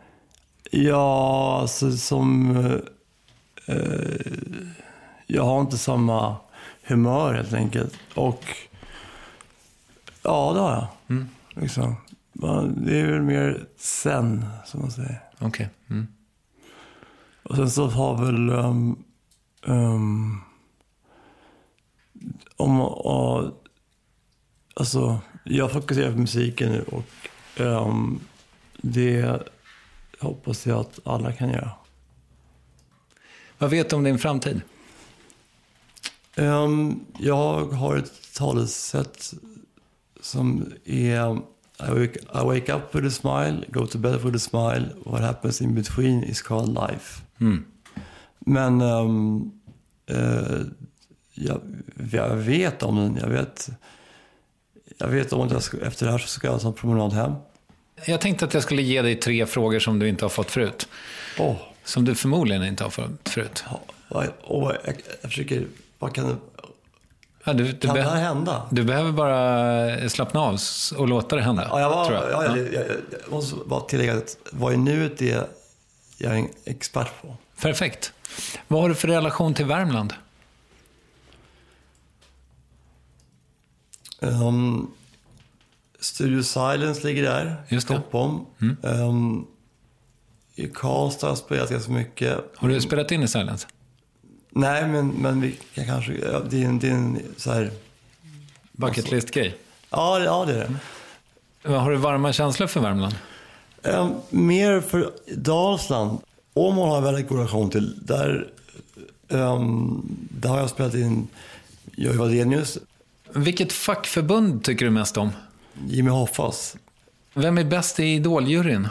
Ja, 0.72 1.58
alltså 1.62 1.92
som... 1.92 2.56
Eh, 3.66 4.32
jag 5.28 5.44
har 5.44 5.62
inte 5.62 5.78
samma 5.78 6.36
humör 6.84 7.34
helt 7.34 7.54
enkelt. 7.54 7.94
Och 8.16 8.44
ja, 10.22 10.54
det 10.54 10.60
har 10.60 10.72
jag. 10.72 10.88
Mm. 11.10 11.30
Liksom. 11.50 11.96
Det 12.34 13.00
är 13.00 13.12
väl 13.12 13.22
mer 13.22 13.68
sen, 13.78 14.46
som 14.66 14.82
man 14.82 14.92
säger. 14.92 15.24
Okej. 15.40 15.70
Mm. 15.90 16.08
Och 17.44 17.56
sen 17.56 17.72
så 17.72 17.88
har 17.88 18.26
väl... 18.26 18.50
Um, 18.50 19.04
um, 19.66 20.42
om, 22.56 22.82
och, 22.82 23.64
alltså, 24.74 25.20
jag 25.44 25.72
fokuserar 25.72 26.12
på 26.12 26.18
musiken 26.18 26.72
nu 26.72 26.84
och 26.84 27.06
um, 27.60 28.20
det 28.78 29.44
hoppas 30.20 30.66
jag 30.66 30.80
att 30.80 31.00
alla 31.04 31.34
kan 31.34 31.50
göra. 31.50 31.72
Vad 33.58 33.70
vet 33.70 33.90
du 33.90 33.96
om 33.96 34.04
din 34.04 34.20
framtid? 34.20 34.62
Um, 36.36 37.06
jag 37.20 37.66
har 37.66 37.98
ett 37.98 38.34
talesätt 38.34 39.34
som 40.22 40.74
är 40.86 41.42
I 41.90 41.92
wake, 41.94 42.18
I 42.34 42.44
wake 42.44 42.74
up 42.74 42.96
with 42.96 43.06
a 43.08 43.12
smile, 43.12 43.64
go 43.72 43.86
to 43.86 43.98
bed 43.98 44.24
with 44.24 44.36
a 44.36 44.40
smile. 44.40 44.86
What 45.04 45.22
happens 45.22 45.62
in 45.62 45.76
between 45.76 46.24
is 46.24 46.42
called 46.42 46.70
life. 46.90 47.22
Mm. 47.42 47.66
Men 48.40 48.82
um, 48.82 49.52
eh, 50.10 50.62
jag, 51.34 51.62
jag 52.12 52.36
vet 52.36 52.84
om 52.84 52.96
den. 52.96 53.18
Jag 53.22 53.30
vet, 53.30 53.70
jag 54.98 55.08
vet 55.08 55.34
om 55.34 55.42
att 55.42 55.52
jag 55.52 55.64
ska, 55.64 55.78
efter 55.78 56.06
det 56.06 56.12
här 56.12 56.20
så 56.20 56.28
ska 56.28 56.48
jag 56.48 56.62
ta 56.62 56.68
en 56.68 56.74
promenad 56.74 57.14
hem. 57.14 57.34
Jag 58.06 58.22
tänkte 58.22 58.46
att 58.46 58.54
jag 58.54 58.64
skulle 58.64 58.82
ge 58.82 59.02
dig 59.02 59.16
tre 59.16 59.46
frågor 59.46 59.80
som 59.80 60.00
du 60.00 60.10
inte 60.10 60.26
har 60.26 60.30
fått 60.30 60.52
förut. 60.52 60.88
Åh, 61.40 61.56
Som 61.84 62.06
du 62.06 62.16
förmodligen 62.16 62.64
inte 62.64 62.84
har 62.84 62.90
fått 62.92 63.30
förut. 63.30 63.64
ja, 64.10 64.24
åh, 64.44 64.74
jag, 64.86 64.96
jag 65.22 65.32
försöker... 65.32 65.68
Vad 66.00 66.16
kan, 66.16 66.38
Ja, 67.44 67.54
du, 67.54 67.64
du, 67.72 67.88
kan 67.88 67.96
det 67.96 68.02
här 68.02 68.16
hända? 68.22 68.68
du 68.72 68.84
behöver 68.84 69.12
bara 69.12 70.10
slappna 70.10 70.40
av 70.40 70.58
och 70.98 71.08
låta 71.08 71.36
det 71.36 71.42
hända. 71.42 71.68
Ja, 71.70 71.80
jag, 71.80 71.90
var, 71.90 72.12
jag. 72.12 72.24
ja, 72.32 72.46
Ja. 72.46 72.58
jag, 72.58 72.74
jag, 72.74 72.86
jag 73.24 73.32
måste 73.32 73.56
bara 73.66 73.82
tillägga 73.82 74.18
att 74.18 74.38
vad 74.52 74.74
är 74.74 74.78
nuet 74.78 75.22
är 75.22 75.48
jag 76.18 76.40
en 76.40 76.48
expert 76.66 77.22
på. 77.22 77.36
Perfekt. 77.62 78.14
Vad 78.68 78.82
har 78.82 78.90
du 78.90 78.96
för 78.96 79.08
relation 79.08 79.54
till 79.54 79.66
Värmland? 79.66 80.14
Um, 84.20 84.92
Studio 86.00 86.44
Silence 86.44 87.08
ligger 87.08 87.24
där, 87.24 87.64
det. 87.70 87.82
Stockholm. 87.82 88.40
Mm. 88.62 88.78
Um, 88.82 89.48
I 90.56 90.68
Karlstad 90.68 91.28
har 91.28 91.32
jag 91.32 91.38
spelat 91.38 91.70
ganska 91.70 91.92
mycket. 91.92 92.40
Har 92.56 92.70
du 92.70 92.82
spelat 92.82 93.12
in 93.12 93.24
i 93.24 93.28
Silence? 93.28 93.68
Nej, 94.56 94.88
men, 94.88 95.08
men 95.08 95.42
vi 95.42 95.56
kan 95.74 95.86
kanske... 95.86 96.14
Ja, 96.14 96.42
det 96.50 96.64
är 96.64 96.66
en, 96.66 96.80
det 96.80 96.88
är 96.88 96.92
en 96.92 97.22
så 97.38 97.52
här... 97.52 97.72
Bucket 98.72 99.12
list-grej? 99.12 99.56
Ja, 99.90 100.20
ja, 100.20 100.46
det 100.46 100.54
är 100.54 100.70
det. 101.64 101.78
Har 101.78 101.92
du 101.92 101.98
varma 101.98 102.34
känslor 102.34 102.68
för 102.68 102.80
Värmland? 102.80 103.16
Eh, 103.84 104.10
mer 104.30 104.82
för 104.82 105.12
Dalsland. 105.36 106.20
Åmål 106.54 106.90
har 106.90 106.96
jag 106.96 107.02
väldigt 107.02 107.28
god 107.28 107.38
relation 107.38 107.70
till. 107.70 108.06
Där, 108.06 108.48
ehm, 109.30 110.02
där 110.30 110.50
har 110.50 110.60
jag 110.60 110.70
spelat 110.70 110.94
in 110.94 111.28
Jojje 111.96 112.18
Wadenius, 112.18 112.78
Vilket 113.34 113.74
fackförbund 113.74 114.64
tycker 114.64 114.86
du 114.86 114.92
mest 114.92 115.18
om? 115.18 115.32
Jimmy 115.88 116.10
Hoffas. 116.10 116.76
Vem 117.34 117.58
är 117.58 117.64
bäst 117.64 118.00
i 118.00 118.04
Idoljuryn? 118.04 118.88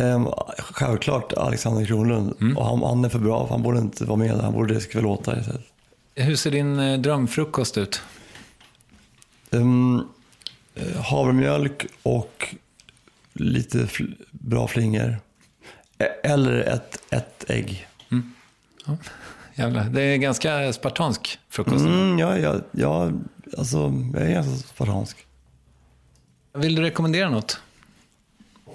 Um, 0.00 0.28
självklart 0.58 1.32
Alexander 1.32 1.86
Kronlund. 1.86 2.56
Och 2.56 2.66
han, 2.66 2.82
han 2.82 3.04
är 3.04 3.08
för 3.08 3.18
bra, 3.18 3.46
för 3.46 3.54
han 3.54 3.62
borde 3.62 3.78
inte 3.78 4.04
vara 4.04 4.16
med. 4.18 4.30
Han 4.40 4.52
borde 4.52 4.80
skriva 4.80 5.02
låtar 5.02 5.38
istället. 5.40 5.64
Hur 6.14 6.36
ser 6.36 6.50
din 6.50 6.78
eh, 6.80 6.98
drömfrukost 7.00 7.78
ut? 7.78 8.02
Um, 9.50 10.08
havremjölk 10.96 11.86
och 12.02 12.54
lite 13.32 13.78
fl- 13.78 14.14
bra 14.30 14.68
flingor. 14.68 15.16
E- 15.98 16.04
Eller 16.22 16.52
ett, 16.60 17.02
ett 17.10 17.44
ägg. 17.50 17.88
Jävlar, 19.54 19.84
det 19.84 20.02
är 20.02 20.16
ganska 20.16 20.72
spartansk 20.72 21.38
frukost. 21.48 21.84
Mm, 21.84 22.18
ja, 22.18 22.38
ja, 22.38 22.60
ja, 22.72 23.10
alltså, 23.58 23.76
jag 24.14 24.22
är 24.22 24.32
ganska 24.32 24.68
spartansk. 24.68 25.16
Vill 26.54 26.74
du 26.74 26.82
rekommendera 26.82 27.30
något? 27.30 27.60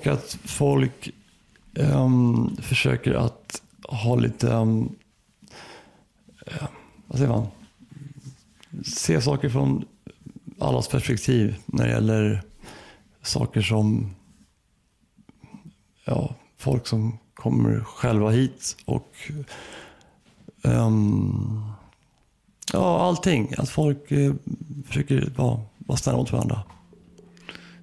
Och 0.08 0.14
att 0.14 0.38
folk 0.44 1.10
um, 1.74 2.58
försöker 2.62 3.14
att 3.14 3.62
ha 3.84 4.16
lite, 4.16 4.48
um, 4.48 4.96
vad 7.08 7.18
säger 7.18 7.32
man, 7.32 7.48
se 8.86 9.22
saker 9.22 9.50
från 9.50 9.86
allas 10.60 10.88
perspektiv 10.88 11.56
när 11.66 11.86
det 11.86 11.92
gäller 11.92 12.44
saker 13.22 13.62
som 13.62 14.16
ja, 16.06 16.36
folk 16.58 16.88
som 16.88 17.18
kommer 17.34 17.80
själva 17.80 18.30
hit 18.30 18.78
och 18.86 19.32
um, 20.62 21.72
ja, 22.74 23.00
allting. 23.02 23.54
Att 23.58 23.70
folk 23.70 24.12
eh, 24.12 24.34
försöker 24.86 25.32
ja, 25.38 25.66
vara 25.78 25.98
snälla 25.98 26.18
mot 26.18 26.32
varandra. 26.32 26.64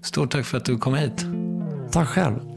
Stort 0.02 0.32
tack 0.32 0.46
för 0.46 0.58
att 0.58 0.64
du 0.64 0.78
kom 0.78 0.94
hit. 0.94 1.26
Tack 1.94 2.08
själv. 2.08 2.53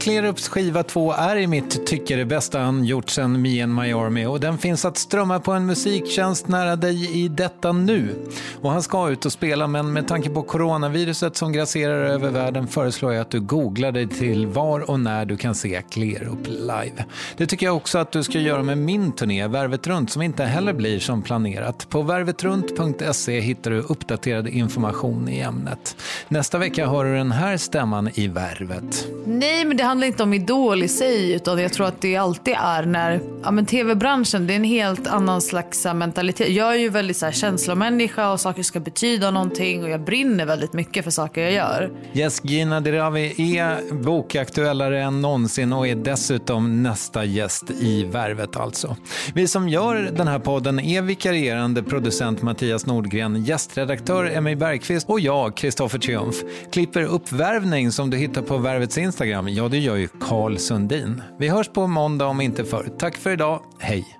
Klerups 0.00 0.48
skiva 0.48 0.82
2 0.82 1.12
är 1.12 1.36
i 1.36 1.46
mitt 1.46 1.86
tycke 1.86 2.16
det 2.16 2.24
bästa 2.24 2.58
han 2.58 2.84
gjort 2.84 3.10
sen 3.10 3.42
Me 3.42 3.62
and 3.62 3.74
My 3.74 3.92
Army 3.92 4.26
och 4.26 4.40
den 4.40 4.58
finns 4.58 4.84
att 4.84 4.98
strömma 4.98 5.40
på 5.40 5.52
en 5.52 5.66
musiktjänst 5.66 6.48
nära 6.48 6.76
dig 6.76 7.24
i 7.24 7.28
detta 7.28 7.72
nu. 7.72 8.14
Och 8.60 8.70
han 8.70 8.82
ska 8.82 9.10
ut 9.10 9.26
och 9.26 9.32
spela 9.32 9.66
men 9.66 9.92
med 9.92 10.08
tanke 10.08 10.30
på 10.30 10.42
coronaviruset 10.42 11.36
som 11.36 11.52
grasserar 11.52 12.04
över 12.04 12.30
världen 12.30 12.66
föreslår 12.66 13.12
jag 13.12 13.20
att 13.20 13.30
du 13.30 13.40
googlar 13.40 13.92
dig 13.92 14.08
till 14.08 14.46
var 14.46 14.90
och 14.90 15.00
när 15.00 15.24
du 15.24 15.36
kan 15.36 15.54
se 15.54 15.82
Klerup 15.90 16.46
live. 16.46 17.04
Det 17.36 17.46
tycker 17.46 17.66
jag 17.66 17.76
också 17.76 17.98
att 17.98 18.12
du 18.12 18.22
ska 18.22 18.38
göra 18.38 18.62
med 18.62 18.78
min 18.78 19.12
turné 19.12 19.46
Värvet 19.46 19.86
runt 19.86 20.10
som 20.10 20.22
inte 20.22 20.44
heller 20.44 20.72
blir 20.72 20.98
som 20.98 21.22
planerat. 21.22 21.86
På 21.88 22.02
värvetrunt.se 22.02 23.40
hittar 23.40 23.70
du 23.70 23.80
uppdaterad 23.80 24.48
information 24.48 25.28
i 25.28 25.40
ämnet. 25.40 25.96
Nästa 26.28 26.58
vecka 26.58 26.86
hör 26.86 27.04
du 27.04 27.16
den 27.16 27.32
här 27.32 27.56
stämman 27.56 28.10
i 28.14 28.28
Värvet. 28.28 29.06
Nej, 29.26 29.64
men 29.64 29.76
det 29.76 29.89
handlar 29.90 30.06
inte 30.06 30.22
om 30.22 30.34
Idol 30.34 30.82
i 30.82 30.88
sig 30.88 31.32
utan 31.32 31.58
jag 31.58 31.72
tror 31.72 31.86
att 31.86 32.00
det 32.00 32.16
alltid 32.16 32.54
är 32.54 32.82
när 32.86 33.20
ja, 33.42 33.50
men 33.50 33.66
tv-branschen, 33.66 34.46
det 34.46 34.52
är 34.52 34.56
en 34.56 34.64
helt 34.64 35.06
annan 35.06 35.40
slags 35.40 35.84
mentalitet. 35.94 36.48
Jag 36.48 36.74
är 36.74 36.78
ju 36.78 36.88
väldigt 36.88 37.16
så 37.16 37.26
här, 37.26 37.32
känslomänniska 37.32 38.32
och 38.32 38.40
saker 38.40 38.62
ska 38.62 38.80
betyda 38.80 39.30
någonting 39.30 39.82
och 39.82 39.90
jag 39.90 40.04
brinner 40.04 40.46
väldigt 40.46 40.72
mycket 40.72 41.04
för 41.04 41.10
saker 41.10 41.40
jag 41.40 41.52
gör. 41.52 41.90
Yes, 42.14 42.40
Gina 42.44 42.80
Dirawi 42.80 43.56
är 43.58 43.94
bokaktuellare 43.94 45.02
än 45.02 45.20
någonsin 45.20 45.72
och 45.72 45.88
är 45.88 45.94
dessutom 45.94 46.82
nästa 46.82 47.24
gäst 47.24 47.70
i 47.70 48.04
Värvet 48.04 48.56
alltså. 48.56 48.96
Vi 49.34 49.48
som 49.48 49.68
gör 49.68 50.10
den 50.16 50.28
här 50.28 50.38
podden 50.38 50.80
är 50.80 51.02
vikarierande 51.02 51.82
producent 51.82 52.42
Mattias 52.42 52.86
Nordgren, 52.86 53.44
gästredaktör 53.44 54.30
Emmy 54.34 54.56
Bergqvist 54.56 55.08
och 55.08 55.20
jag, 55.20 55.56
Kristoffer 55.56 55.98
Triumf. 55.98 56.36
Klipper 56.72 57.02
uppvärvning 57.02 57.92
som 57.92 58.10
du 58.10 58.16
hittar 58.16 58.42
på 58.42 58.58
Värvets 58.58 58.98
Instagram, 58.98 59.48
ja 59.48 59.68
det 59.68 59.79
gör 59.80 59.96
ju 59.96 60.08
Carl 60.08 60.58
Sundin. 60.58 61.22
Vi 61.38 61.48
hörs 61.48 61.68
på 61.68 61.86
måndag 61.86 62.26
om 62.26 62.40
inte 62.40 62.64
förr. 62.64 62.88
Tack 62.98 63.16
för 63.16 63.30
idag, 63.30 63.62
hej! 63.78 64.19